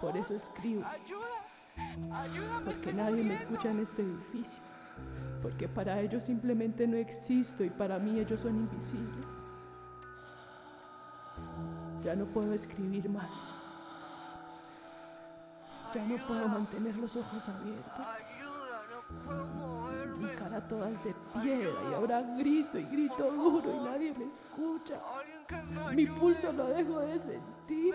Por 0.00 0.16
eso 0.16 0.34
escribo. 0.34 0.84
Porque 2.64 2.92
nadie 2.92 3.24
me 3.24 3.34
escucha 3.34 3.70
en 3.70 3.80
este 3.80 4.02
edificio. 4.02 4.62
Porque 5.42 5.68
para 5.68 6.00
ellos 6.00 6.24
simplemente 6.24 6.86
no 6.86 6.96
existo 6.96 7.64
y 7.64 7.70
para 7.70 7.98
mí 7.98 8.18
ellos 8.18 8.40
son 8.40 8.56
invisibles. 8.56 9.44
Ya 12.02 12.14
no 12.14 12.26
puedo 12.26 12.52
escribir 12.52 13.08
más. 13.08 13.44
Ya 15.94 16.04
no 16.04 16.26
puedo 16.26 16.46
mantener 16.48 16.96
los 16.96 17.16
ojos 17.16 17.48
abiertos. 17.48 18.06
Mi 19.08 19.16
cara 19.18 19.18
toda 19.26 19.47
es 20.76 21.04
de 21.04 21.14
piedra 21.40 21.80
y 21.90 21.94
ahora 21.94 22.20
grito 22.36 22.78
y 22.78 22.84
grito 22.84 23.30
duro 23.30 23.74
y 23.74 23.78
nadie 23.84 24.14
me 24.14 24.26
escucha. 24.26 25.00
Mi 25.94 26.06
pulso 26.06 26.52
lo 26.52 26.66
dejo 26.66 27.00
de 27.00 27.18
sentir. 27.18 27.94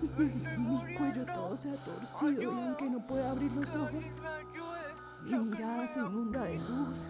Mi 0.16 0.94
cuello 0.94 1.26
todo 1.26 1.56
se 1.56 1.70
ha 1.70 1.76
torcido 1.76 2.42
y 2.42 2.44
aunque 2.44 2.88
no 2.88 3.04
pueda 3.06 3.32
abrir 3.32 3.50
los 3.52 3.74
ojos, 3.74 4.04
mi 5.22 5.36
mirada 5.36 5.86
se 5.86 5.98
inunda 5.98 6.44
de 6.44 6.58
luz. 6.58 7.08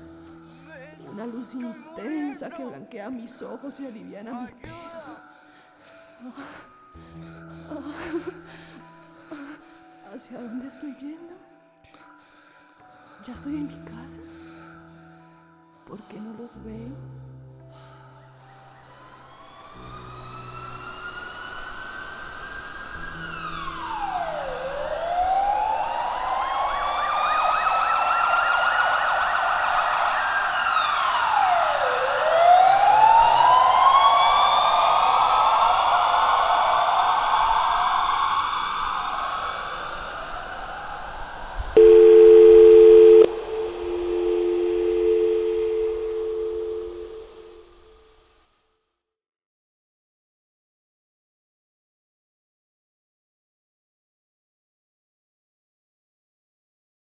Una 1.12 1.27
luz 1.27 1.55
intensa 1.55 2.51
que 2.51 2.64
blanquea 2.64 3.11
mis 3.11 3.43
ojos 3.43 3.79
y 3.81 3.87
aliviana 3.87 4.43
mi 4.43 4.53
peso. 4.53 5.16
¿Hacia 10.14 10.40
dónde 10.40 10.66
estoy 10.66 10.95
yendo? 10.97 11.35
¿Ya 13.25 13.33
estoy 13.33 13.57
en 13.57 13.69
mi 13.69 13.79
casa? 13.85 14.19
¿Por 15.90 16.00
qué 16.03 16.20
no 16.20 16.33
los 16.40 16.55
veo? 16.62 16.94